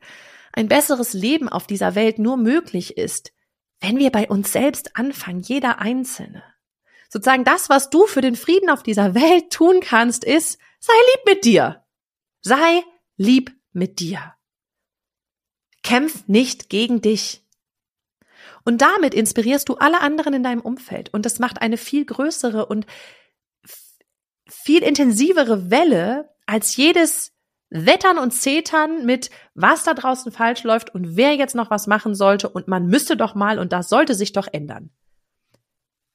ein 0.53 0.69
besseres 0.69 1.15
Leben 1.15 1.49
auf 1.49 1.67
dieser 1.67 1.95
Welt 1.95 2.19
nur 2.19 2.37
möglich 2.37 2.99
ist, 2.99 3.33
wenn 3.81 3.99
wir 3.99 4.11
bei 4.11 4.29
uns 4.29 4.53
selbst 4.53 4.97
anfangen, 4.97 5.41
jeder 5.41 5.79
Einzelne. 5.79 6.43
Sozusagen 7.09 7.45
das, 7.45 7.69
was 7.69 7.91
du 7.91 8.07
für 8.07 8.21
den 8.21 8.37
Frieden 8.37 8.71
auf 8.71 8.83
dieser 8.83 9.15
Welt 9.15 9.51
tun 9.51 9.81
kannst, 9.81 10.25
ist, 10.25 10.59
sei 10.79 10.93
lieb 11.15 11.35
mit 11.35 11.45
dir. 11.45 11.85
Sei 12.41 12.83
lieb 13.17 13.53
mit 13.73 14.01
dir. 14.01 14.35
Kämpf 15.83 16.27
nicht 16.27 16.71
gegen 16.71 17.03
dich. 17.03 17.45
Und 18.65 18.81
damit 18.81 19.15
inspirierst 19.15 19.69
du 19.69 19.75
alle 19.75 20.01
anderen 20.01 20.35
in 20.35 20.43
deinem 20.43 20.61
Umfeld. 20.61 21.13
Und 21.13 21.27
das 21.27 21.39
macht 21.39 21.61
eine 21.61 21.77
viel 21.77 22.05
größere 22.05 22.67
und 22.67 22.87
viel 24.53 24.83
intensivere 24.83 25.71
Welle 25.71 26.31
als 26.47 26.77
jedes 26.77 27.33
Wettern 27.71 28.19
und 28.19 28.33
Zetern 28.33 29.07
mit, 29.07 29.31
was 29.55 29.85
da 29.85 29.95
draußen 29.95 30.31
falsch 30.31 30.63
läuft 30.63 30.95
und 30.95 31.17
wer 31.17 31.35
jetzt 31.35 31.55
noch 31.55 31.71
was 31.71 31.87
machen 31.87 32.15
sollte 32.15 32.49
und 32.49 32.69
man 32.69 32.87
müsste 32.87 33.17
doch 33.17 33.35
mal 33.35 33.59
und 33.59 33.73
das 33.73 33.89
sollte 33.89 34.15
sich 34.15 34.33
doch 34.33 34.47
ändern. 34.53 34.91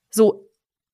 So, 0.09 0.47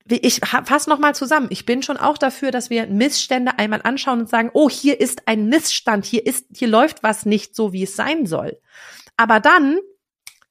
ich 0.06 0.40
fasse 0.40 0.90
noch 0.90 0.98
mal 0.98 1.14
zusammen. 1.14 1.48
Ich 1.50 1.64
bin 1.66 1.82
schon 1.82 1.96
auch 1.96 2.18
dafür, 2.18 2.50
dass 2.50 2.70
wir 2.70 2.86
Missstände 2.86 3.58
einmal 3.58 3.80
anschauen 3.84 4.20
und 4.20 4.28
sagen, 4.28 4.50
oh, 4.52 4.68
hier 4.68 5.00
ist 5.00 5.28
ein 5.28 5.48
Missstand, 5.48 6.04
hier 6.04 6.26
ist, 6.26 6.46
hier 6.54 6.68
läuft 6.68 7.02
was 7.02 7.26
nicht 7.26 7.54
so, 7.54 7.72
wie 7.72 7.84
es 7.84 7.96
sein 7.96 8.26
soll. 8.26 8.58
Aber 9.16 9.40
dann 9.40 9.78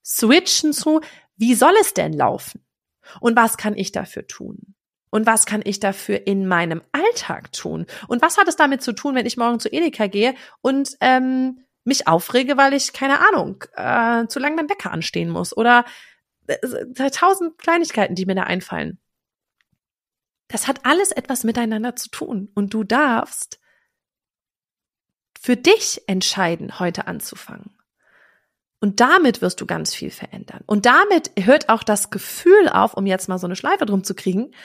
switchen 0.04 0.74
zu, 0.74 1.02
wie 1.36 1.56
soll 1.56 1.74
es 1.82 1.94
denn 1.94 2.14
laufen? 2.14 2.64
Und 3.20 3.36
was 3.36 3.58
kann 3.58 3.76
ich 3.76 3.92
dafür 3.92 4.28
tun? 4.28 4.73
Und 5.14 5.28
was 5.28 5.46
kann 5.46 5.62
ich 5.64 5.80
dafür 5.80 6.26
in 6.26 6.48
meinem 6.48 6.82
Alltag 6.92 7.52
tun? 7.52 7.86
Und 8.08 8.24
was 8.24 8.40
hat 8.40 8.48
es 8.48 8.56
damit 8.56 8.82
zu 8.82 8.94
tun, 8.94 9.14
wenn 9.14 9.28
ich 9.28 9.38
morgen 9.38 9.60
zu 9.60 9.72
Edeka 9.72 10.08
gehe 10.08 10.34
und 10.62 10.98
ähm, 11.02 11.60
mich 11.84 12.08
aufrege, 12.08 12.58
weil 12.58 12.74
ich, 12.74 12.94
keine 12.94 13.20
Ahnung, 13.20 13.64
äh, 13.76 14.26
zu 14.26 14.40
lange 14.40 14.56
beim 14.56 14.66
Bäcker 14.66 14.90
anstehen 14.90 15.30
muss? 15.30 15.56
Oder 15.56 15.86
äh, 16.48 17.12
tausend 17.12 17.60
Kleinigkeiten, 17.60 18.16
die 18.16 18.26
mir 18.26 18.34
da 18.34 18.46
einfallen. 18.46 18.98
Das 20.48 20.68
hat 20.68 20.84
alles 20.84 21.12
etwas 21.12 21.44
miteinander 21.44 21.96
zu 21.96 22.10
tun. 22.10 22.50
Und 22.56 22.74
du 22.74 22.84
darfst 22.84 23.60
für 25.40 25.56
dich 25.56 26.02
entscheiden, 26.08 26.80
heute 26.80 27.06
anzufangen. 27.06 27.78
Und 28.80 29.00
damit 29.00 29.44
wirst 29.44 29.62
du 29.62 29.68
ganz 29.68 29.94
viel 29.94 30.10
verändern. 30.10 30.64
Und 30.66 30.88
damit 30.88 31.30
hört 31.40 31.70
auch 31.70 31.84
das 31.84 32.10
Gefühl 32.10 32.68
auf, 32.68 32.96
um 32.96 33.06
jetzt 33.06 33.30
mal 33.30 33.38
so 33.38 33.46
eine 33.46 33.56
Schleife 33.56 33.86
drum 33.86 34.04
zu 34.04 34.16
kriegen. 34.16 34.56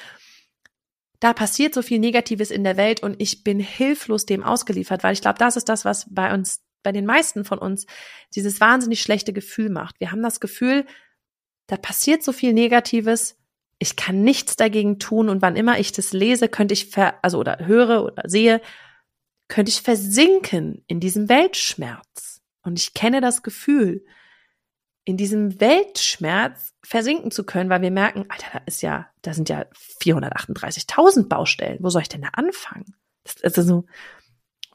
Da 1.21 1.33
passiert 1.33 1.75
so 1.75 1.83
viel 1.83 1.99
Negatives 1.99 2.51
in 2.51 2.65
der 2.65 2.77
Welt 2.77 3.03
und 3.03 3.21
ich 3.21 3.43
bin 3.43 3.59
hilflos 3.59 4.25
dem 4.25 4.45
ausgeliefert, 4.45 5.03
weil 5.03 5.13
ich 5.13 5.21
glaube, 5.21 5.39
das 5.39 5.57
ist 5.57 5.69
das, 5.69 5.85
was 5.85 6.07
bei 6.13 6.33
uns, 6.33 6.61
bei 6.83 6.93
den 6.93 7.07
meisten 7.07 7.45
von 7.45 7.59
uns 7.59 7.87
dieses 8.35 8.61
wahnsinnig 8.61 9.03
schlechte 9.03 9.33
Gefühl 9.33 9.69
macht. 9.71 9.99
Wir 9.99 10.13
haben 10.13 10.23
das 10.23 10.41
Gefühl, 10.41 10.87
da 11.67 11.77
passiert 11.77 12.23
so 12.23 12.33
viel 12.33 12.53
Negatives, 12.53 13.37
ich 13.79 13.97
kann 13.97 14.23
nichts 14.23 14.57
dagegen 14.57 14.99
tun 14.99 15.29
und 15.29 15.43
wann 15.43 15.57
immer 15.57 15.79
ich 15.79 15.93
das 15.93 16.13
lese, 16.13 16.49
könnte 16.49 16.75
ich 16.75 16.87
ver, 16.87 17.23
also 17.23 17.39
oder 17.39 17.67
höre 17.67 18.05
oder 18.05 18.23
sehe, 18.27 18.61
könnte 19.49 19.71
ich 19.71 19.83
versinken 19.83 20.85
in 20.87 21.01
diesem 21.01 21.29
Weltschmerz. 21.29 22.41
Und 22.63 22.79
ich 22.79 22.95
kenne 22.95 23.21
das 23.21 23.43
Gefühl, 23.43 24.05
in 25.09 25.17
diesem 25.17 25.59
Weltschmerz 25.59 26.75
versinken 26.83 27.31
zu 27.31 27.45
können, 27.45 27.71
weil 27.71 27.81
wir 27.81 27.91
merken, 27.91 28.27
Alter, 28.29 28.47
da 28.53 28.59
ist 28.67 28.83
ja, 28.83 29.09
da 29.23 29.33
sind 29.33 29.49
ja 29.49 29.65
438.000 30.03 31.29
Baustellen. 31.29 31.79
Wo 31.81 31.89
soll 31.89 32.03
ich 32.03 32.11
denn 32.11 32.23
da 32.23 32.29
anfangen? 32.35 32.95
Also 33.43 33.63
so, 33.63 33.87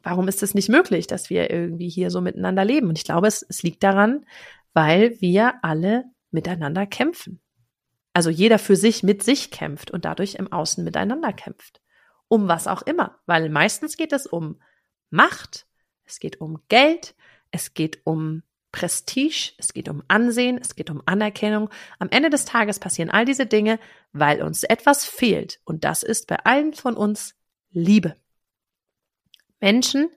warum 0.02 0.28
ist 0.28 0.42
es 0.42 0.56
nicht 0.56 0.70
möglich, 0.70 1.06
dass 1.06 1.30
wir 1.30 1.52
irgendwie 1.52 1.88
hier 1.88 2.10
so 2.10 2.20
miteinander 2.20 2.66
leben? 2.66 2.90
Und 2.90 2.98
ich 2.98 3.04
glaube, 3.04 3.28
es, 3.28 3.46
es 3.48 3.62
liegt 3.62 3.84
daran, 3.84 4.26
weil 4.74 5.22
wir 5.22 5.64
alle 5.64 6.06
miteinander 6.32 6.88
kämpfen. 6.88 7.40
Also 8.14 8.32
jeder 8.32 8.58
für 8.58 8.76
sich 8.76 9.04
mit 9.04 9.22
sich 9.22 9.52
kämpft 9.52 9.92
und 9.92 10.04
dadurch 10.04 10.36
im 10.36 10.52
Außen 10.52 10.84
miteinander 10.84 11.32
kämpft 11.32 11.84
um 12.34 12.48
was 12.48 12.66
auch 12.66 12.82
immer, 12.82 13.20
weil 13.28 13.50
meistens 13.50 13.96
geht 13.96 14.12
es 14.12 14.26
um 14.26 14.60
Macht, 15.12 15.68
es 16.04 16.20
geht 16.20 16.42
um 16.42 16.64
Geld, 16.68 17.14
es 17.52 17.76
geht 17.76 18.02
um 18.06 18.42
Prestige, 18.74 19.54
es 19.58 19.72
geht 19.74 19.88
um 19.88 20.04
Ansehen, 20.10 20.58
es 20.58 20.76
geht 20.76 20.90
um 20.90 21.02
Anerkennung. 21.06 21.70
Am 22.00 22.10
Ende 22.10 22.30
des 22.30 22.44
Tages 22.44 22.80
passieren 22.80 23.10
all 23.10 23.24
diese 23.24 23.46
Dinge, 23.46 23.80
weil 24.12 24.42
uns 24.42 24.64
etwas 24.64 25.06
fehlt 25.06 25.62
und 25.64 25.86
das 25.86 26.04
ist 26.04 26.28
bei 26.28 26.38
allen 26.44 26.74
von 26.74 26.98
uns 26.98 27.36
Liebe. 27.72 28.18
Menschen, 29.62 30.10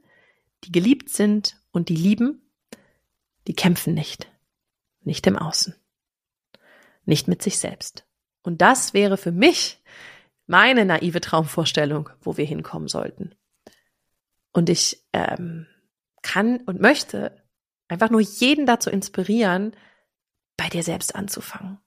die 0.65 0.73
geliebt 0.73 1.11
sind 1.11 1.61
und 1.71 1.91
die 1.91 1.97
lieben, 1.97 2.51
die 3.47 3.55
kämpfen 3.55 3.95
nicht, 3.95 4.27
nicht 5.03 5.27
im 5.27 5.39
Außen, 5.39 5.77
nicht 7.05 7.29
mit 7.29 7.43
sich 7.43 7.59
selbst. 7.59 8.07
Und 8.43 8.63
das 8.63 8.95
wäre 8.95 9.17
für 9.17 9.33
mich 9.33 9.83
meine 10.47 10.85
naive 10.85 11.21
Traumvorstellung, 11.21 12.09
wo 12.21 12.37
wir 12.37 12.47
hinkommen 12.47 12.89
sollten. 12.89 13.35
Und 14.53 14.71
ich 14.71 15.05
ähm, 15.13 15.67
kann 16.23 16.59
und 16.63 16.81
möchte 16.81 17.46
einfach 17.89 18.11
nur 18.11 18.21
jeden 18.21 18.67
dazu 18.67 18.91
inspirieren, 18.91 19.75
bei 20.57 20.69
dir 20.69 20.83
selbst 20.83 21.15
anzufangen. 21.15 21.79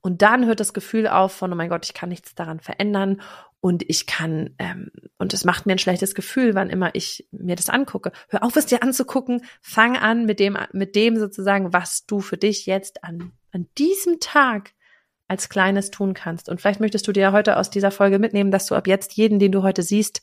Und 0.00 0.20
dann 0.20 0.44
hört 0.44 0.60
das 0.60 0.74
Gefühl 0.74 1.08
auf 1.08 1.32
von, 1.32 1.50
oh 1.50 1.56
mein 1.56 1.70
Gott, 1.70 1.86
ich 1.86 1.94
kann 1.94 2.10
nichts 2.10 2.34
daran 2.34 2.60
verändern 2.60 3.22
und 3.60 3.82
ich 3.88 4.06
kann, 4.06 4.54
ähm, 4.58 4.90
und 5.16 5.32
es 5.32 5.46
macht 5.46 5.64
mir 5.64 5.72
ein 5.72 5.78
schlechtes 5.78 6.14
Gefühl, 6.14 6.54
wann 6.54 6.68
immer 6.68 6.94
ich 6.94 7.26
mir 7.32 7.56
das 7.56 7.70
angucke. 7.70 8.12
Hör 8.28 8.42
auf, 8.42 8.54
es 8.56 8.66
dir 8.66 8.82
anzugucken, 8.82 9.42
fang 9.62 9.96
an 9.96 10.26
mit 10.26 10.40
dem, 10.40 10.58
mit 10.72 10.94
dem 10.94 11.16
sozusagen, 11.16 11.72
was 11.72 12.04
du 12.04 12.20
für 12.20 12.36
dich 12.36 12.66
jetzt 12.66 13.02
an, 13.02 13.32
an 13.52 13.66
diesem 13.78 14.20
Tag 14.20 14.74
als 15.28 15.48
Kleines 15.48 15.90
tun 15.90 16.12
kannst. 16.12 16.50
Und 16.50 16.60
vielleicht 16.60 16.80
möchtest 16.80 17.08
du 17.08 17.12
dir 17.12 17.32
heute 17.32 17.56
aus 17.56 17.70
dieser 17.70 17.90
Folge 17.90 18.18
mitnehmen, 18.18 18.50
dass 18.50 18.66
du 18.66 18.74
ab 18.74 18.86
jetzt 18.86 19.14
jeden, 19.14 19.38
den 19.38 19.52
du 19.52 19.62
heute 19.62 19.82
siehst, 19.82 20.20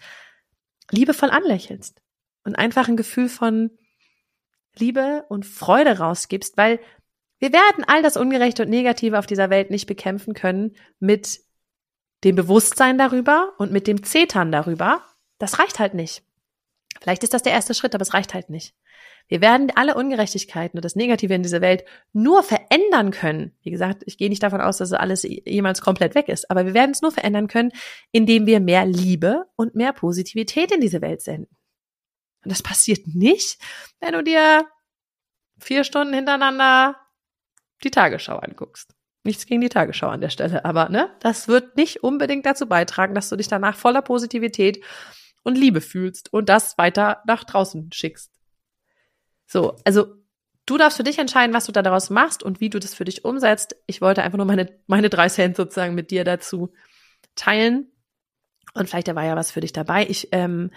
liebevoll 0.91 1.31
anlächelst 1.31 2.03
und 2.43 2.55
einfach 2.55 2.87
ein 2.87 2.97
Gefühl 2.97 3.29
von 3.29 3.71
Liebe 4.77 5.25
und 5.29 5.45
Freude 5.45 5.97
rausgibst, 5.97 6.57
weil 6.57 6.79
wir 7.39 7.51
werden 7.51 7.83
all 7.87 8.03
das 8.03 8.17
Ungerechte 8.17 8.63
und 8.63 8.69
Negative 8.69 9.17
auf 9.17 9.25
dieser 9.25 9.49
Welt 9.49 9.71
nicht 9.71 9.87
bekämpfen 9.87 10.33
können 10.33 10.75
mit 10.99 11.41
dem 12.23 12.35
Bewusstsein 12.35 12.97
darüber 12.97 13.53
und 13.57 13.71
mit 13.71 13.87
dem 13.87 14.03
Zetern 14.03 14.51
darüber. 14.51 15.01
Das 15.39 15.57
reicht 15.57 15.79
halt 15.79 15.95
nicht. 15.95 16.23
Vielleicht 17.01 17.23
ist 17.23 17.33
das 17.33 17.41
der 17.41 17.53
erste 17.53 17.73
Schritt, 17.73 17.95
aber 17.95 18.03
es 18.03 18.13
reicht 18.13 18.33
halt 18.33 18.49
nicht. 18.49 18.75
Wir 19.27 19.41
werden 19.41 19.71
alle 19.75 19.95
Ungerechtigkeiten 19.95 20.77
und 20.77 20.85
das 20.85 20.95
Negative 20.95 21.33
in 21.33 21.41
dieser 21.41 21.61
Welt 21.61 21.85
nur 22.11 22.43
verändern 22.43 23.11
können. 23.11 23.53
Wie 23.63 23.71
gesagt, 23.71 24.03
ich 24.05 24.17
gehe 24.17 24.29
nicht 24.29 24.43
davon 24.43 24.61
aus, 24.61 24.77
dass 24.77 24.91
alles 24.91 25.23
jemals 25.23 25.81
komplett 25.81 26.15
weg 26.15 26.27
ist, 26.27 26.51
aber 26.51 26.65
wir 26.65 26.73
werden 26.73 26.91
es 26.91 27.01
nur 27.01 27.11
verändern 27.11 27.47
können, 27.47 27.71
indem 28.11 28.45
wir 28.45 28.59
mehr 28.59 28.85
Liebe 28.85 29.45
und 29.55 29.73
mehr 29.73 29.93
Positivität 29.93 30.71
in 30.71 30.81
diese 30.81 31.01
Welt 31.01 31.21
senden. 31.21 31.55
Und 32.43 32.51
das 32.51 32.63
passiert 32.63 33.07
nicht, 33.07 33.59
wenn 33.99 34.13
du 34.13 34.23
dir 34.23 34.67
vier 35.59 35.83
Stunden 35.83 36.13
hintereinander 36.13 36.95
die 37.83 37.91
Tagesschau 37.91 38.37
anguckst. 38.37 38.95
Nichts 39.23 39.45
gegen 39.45 39.61
die 39.61 39.69
Tagesschau 39.69 40.07
an 40.07 40.21
der 40.21 40.29
Stelle, 40.29 40.65
aber 40.65 40.89
ne, 40.89 41.15
das 41.19 41.47
wird 41.47 41.77
nicht 41.77 42.03
unbedingt 42.03 42.45
dazu 42.45 42.67
beitragen, 42.67 43.13
dass 43.13 43.29
du 43.29 43.35
dich 43.35 43.47
danach 43.47 43.75
voller 43.75 44.01
Positivität 44.01 44.83
und 45.43 45.57
Liebe 45.57 45.81
fühlst 45.81 46.33
und 46.33 46.49
das 46.49 46.77
weiter 46.77 47.21
nach 47.27 47.43
draußen 47.43 47.91
schickst. 47.91 48.31
So, 49.45 49.75
also 49.85 50.15
du 50.65 50.77
darfst 50.77 50.97
für 50.97 51.03
dich 51.03 51.19
entscheiden, 51.19 51.53
was 51.53 51.65
du 51.65 51.71
da 51.71 51.81
daraus 51.81 52.09
machst 52.09 52.41
und 52.41 52.61
wie 52.61 52.69
du 52.69 52.79
das 52.79 52.95
für 52.95 53.05
dich 53.05 53.23
umsetzt. 53.25 53.75
Ich 53.85 54.01
wollte 54.01 54.23
einfach 54.23 54.37
nur 54.37 54.47
meine, 54.47 54.79
meine 54.87 55.09
drei 55.09 55.29
Cent 55.29 55.55
sozusagen 55.55 55.93
mit 55.93 56.09
dir 56.09 56.23
dazu 56.23 56.73
teilen. 57.35 57.91
Und 58.73 58.89
vielleicht 58.89 59.07
da 59.07 59.15
war 59.15 59.25
ja 59.25 59.35
was 59.35 59.51
für 59.51 59.61
dich 59.61 59.73
dabei. 59.73 60.07
Ich 60.07 60.29
ähm, 60.31 60.71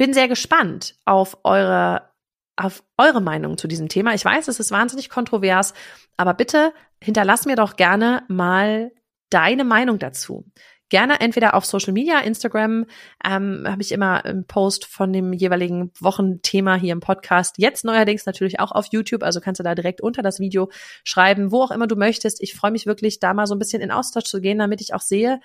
bin 0.00 0.14
sehr 0.14 0.28
gespannt 0.28 0.94
auf 1.04 1.36
eure, 1.44 2.08
auf 2.56 2.82
eure 2.96 3.20
Meinung 3.20 3.58
zu 3.58 3.68
diesem 3.68 3.90
Thema. 3.90 4.14
Ich 4.14 4.24
weiß, 4.24 4.48
es 4.48 4.58
ist 4.58 4.70
wahnsinnig 4.70 5.10
kontrovers, 5.10 5.74
aber 6.16 6.32
bitte 6.32 6.72
hinterlass 7.02 7.44
mir 7.44 7.54
doch 7.54 7.76
gerne 7.76 8.22
mal 8.26 8.92
deine 9.28 9.62
Meinung 9.62 9.98
dazu 9.98 10.50
gerne 10.88 11.20
entweder 11.20 11.54
auf 11.54 11.64
Social 11.64 11.92
Media, 11.92 12.18
Instagram, 12.18 12.84
ähm, 13.24 13.64
habe 13.64 13.80
ich 13.80 13.92
immer 13.92 14.24
einen 14.24 14.44
Post 14.44 14.86
von 14.86 15.12
dem 15.12 15.32
jeweiligen 15.32 15.92
Wochenthema 16.00 16.74
hier 16.74 16.92
im 16.92 16.98
Podcast. 16.98 17.58
Jetzt 17.58 17.84
neuerdings 17.84 18.26
natürlich 18.26 18.58
auch 18.58 18.72
auf 18.72 18.86
YouTube, 18.90 19.22
also 19.22 19.40
kannst 19.40 19.60
du 19.60 19.62
da 19.62 19.76
direkt 19.76 20.00
unter 20.00 20.20
das 20.22 20.40
Video 20.40 20.68
schreiben, 21.04 21.52
wo 21.52 21.62
auch 21.62 21.70
immer 21.70 21.86
du 21.86 21.94
möchtest. 21.94 22.42
Ich 22.42 22.54
freue 22.54 22.72
mich 22.72 22.86
wirklich, 22.86 23.20
da 23.20 23.34
mal 23.34 23.46
so 23.46 23.54
ein 23.54 23.60
bisschen 23.60 23.80
in 23.80 23.92
Austausch 23.92 24.24
zu 24.24 24.40
gehen, 24.40 24.58
damit 24.58 24.80
ich 24.80 24.92
auch 24.92 25.00
sehe, 25.00 25.38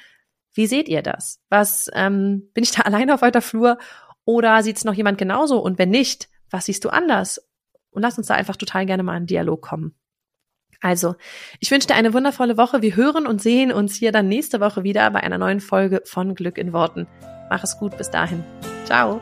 wie 0.56 0.68
seht 0.68 0.89
ihr 0.89 1.04
das? 1.04 1.41
Was 1.50 1.89
ähm, 1.94 2.50
bin 2.54 2.63
ich 2.63 2.72
da 2.72 2.82
alleine 2.86 3.13
auf 3.13 3.22
weiter 3.22 3.41
Flur 3.41 3.78
oder 4.25 4.61
sieht 4.63 4.77
es 4.77 4.85
noch 4.85 4.93
jemand 4.93 5.17
genauso? 5.17 5.59
Und 5.59 5.77
wenn 5.77 5.89
nicht, 5.89 6.29
was 6.49 6.65
siehst 6.65 6.83
du 6.83 6.89
anders? 6.89 7.41
Und 7.91 8.01
lass 8.01 8.17
uns 8.17 8.27
da 8.27 8.33
einfach 8.33 8.57
total 8.57 8.85
gerne 8.85 9.03
mal 9.03 9.17
in 9.17 9.25
Dialog 9.25 9.61
kommen. 9.61 9.95
Also, 10.81 11.15
ich 11.59 11.71
wünsche 11.71 11.88
dir 11.88 11.95
eine 11.95 12.13
wundervolle 12.13 12.57
Woche. 12.57 12.81
Wir 12.81 12.95
hören 12.95 13.25
und 13.25 13.41
sehen 13.41 13.71
uns 13.71 13.95
hier 13.95 14.11
dann 14.11 14.27
nächste 14.27 14.59
Woche 14.59 14.83
wieder 14.83 15.09
bei 15.11 15.21
einer 15.21 15.38
neuen 15.38 15.61
Folge 15.61 16.01
von 16.05 16.35
Glück 16.35 16.57
in 16.57 16.73
Worten. 16.73 17.07
Mach 17.49 17.63
es 17.63 17.77
gut 17.77 17.97
bis 17.97 18.11
dahin. 18.11 18.43
Ciao. 18.85 19.21